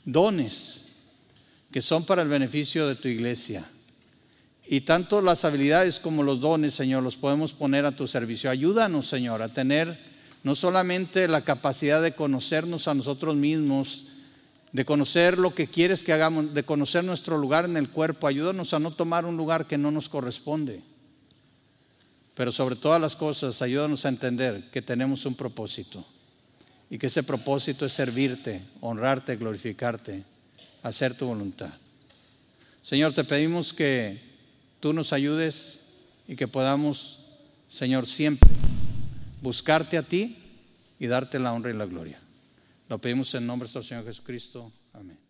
dones 0.05 0.87
que 1.71 1.83
son 1.83 2.05
para 2.05 2.23
el 2.23 2.29
beneficio 2.29 2.89
de 2.89 2.97
tu 2.97 3.09
iglesia. 3.09 3.65
Y 4.67 4.83
tanto 4.83 5.21
las 5.21 5.45
habilidades 5.45 6.01
como 6.01 6.23
los 6.23 6.41
dones, 6.41 6.75
Señor, 6.75 7.03
los 7.03 7.17
podemos 7.17 7.53
poner 7.53 7.85
a 7.85 7.93
tu 7.95 8.07
servicio. 8.07 8.51
Ayúdanos, 8.51 9.07
Señor, 9.07 9.43
a 9.43 9.49
tener 9.49 10.10
no 10.43 10.55
solamente 10.55 11.29
la 11.29 11.43
capacidad 11.43 12.03
de 12.03 12.13
conocernos 12.13 12.89
a 12.89 12.95
nosotros 12.95 13.37
mismos, 13.37 14.07
de 14.73 14.85
conocer 14.85 15.39
lo 15.39 15.55
que 15.55 15.67
quieres 15.67 16.03
que 16.03 16.13
hagamos, 16.13 16.55
de 16.55 16.63
conocer 16.63 17.05
nuestro 17.05 17.37
lugar 17.37 17.65
en 17.65 17.77
el 17.77 17.91
cuerpo, 17.91 18.27
ayúdanos 18.27 18.73
a 18.73 18.79
no 18.79 18.91
tomar 18.91 19.27
un 19.27 19.37
lugar 19.37 19.67
que 19.67 19.79
no 19.79 19.91
nos 19.91 20.09
corresponde. 20.09 20.81
Pero 22.35 22.53
sobre 22.53 22.77
todas 22.77 23.01
las 23.01 23.17
cosas, 23.17 23.61
ayúdanos 23.61 24.07
a 24.07 24.09
entender 24.09 24.71
que 24.71 24.81
tenemos 24.81 25.27
un 25.27 25.35
propósito 25.35 26.05
y 26.89 26.99
que 26.99 27.09
ese 27.09 27.23
propósito 27.23 27.85
es 27.85 27.93
servirte, 27.93 28.63
honrarte, 28.81 29.37
glorificarte, 29.37 30.23
hacer 30.83 31.15
tu 31.15 31.27
voluntad. 31.27 31.71
Señor, 32.81 33.13
te 33.13 33.25
pedimos 33.25 33.75
que 33.75 34.19
tú 34.79 34.95
nos 34.95 35.13
ayudes 35.13 35.81
y 36.27 36.37
que 36.37 36.49
podamos, 36.49 37.19
Señor, 37.69 38.07
siempre 38.07 38.51
buscarte 39.43 39.99
a 39.99 40.03
ti 40.03 40.37
y 40.99 41.07
darte 41.07 41.39
la 41.39 41.53
honra 41.53 41.71
y 41.71 41.75
la 41.75 41.87
gloria. 41.87 42.19
Lo 42.89 42.99
pedimos 42.99 43.35
en 43.35 43.47
nombre 43.47 43.69
de 43.69 43.75
nuestro 43.75 43.83
Señor 43.83 44.05
Jesucristo. 44.05 44.71
Amén. 44.93 45.30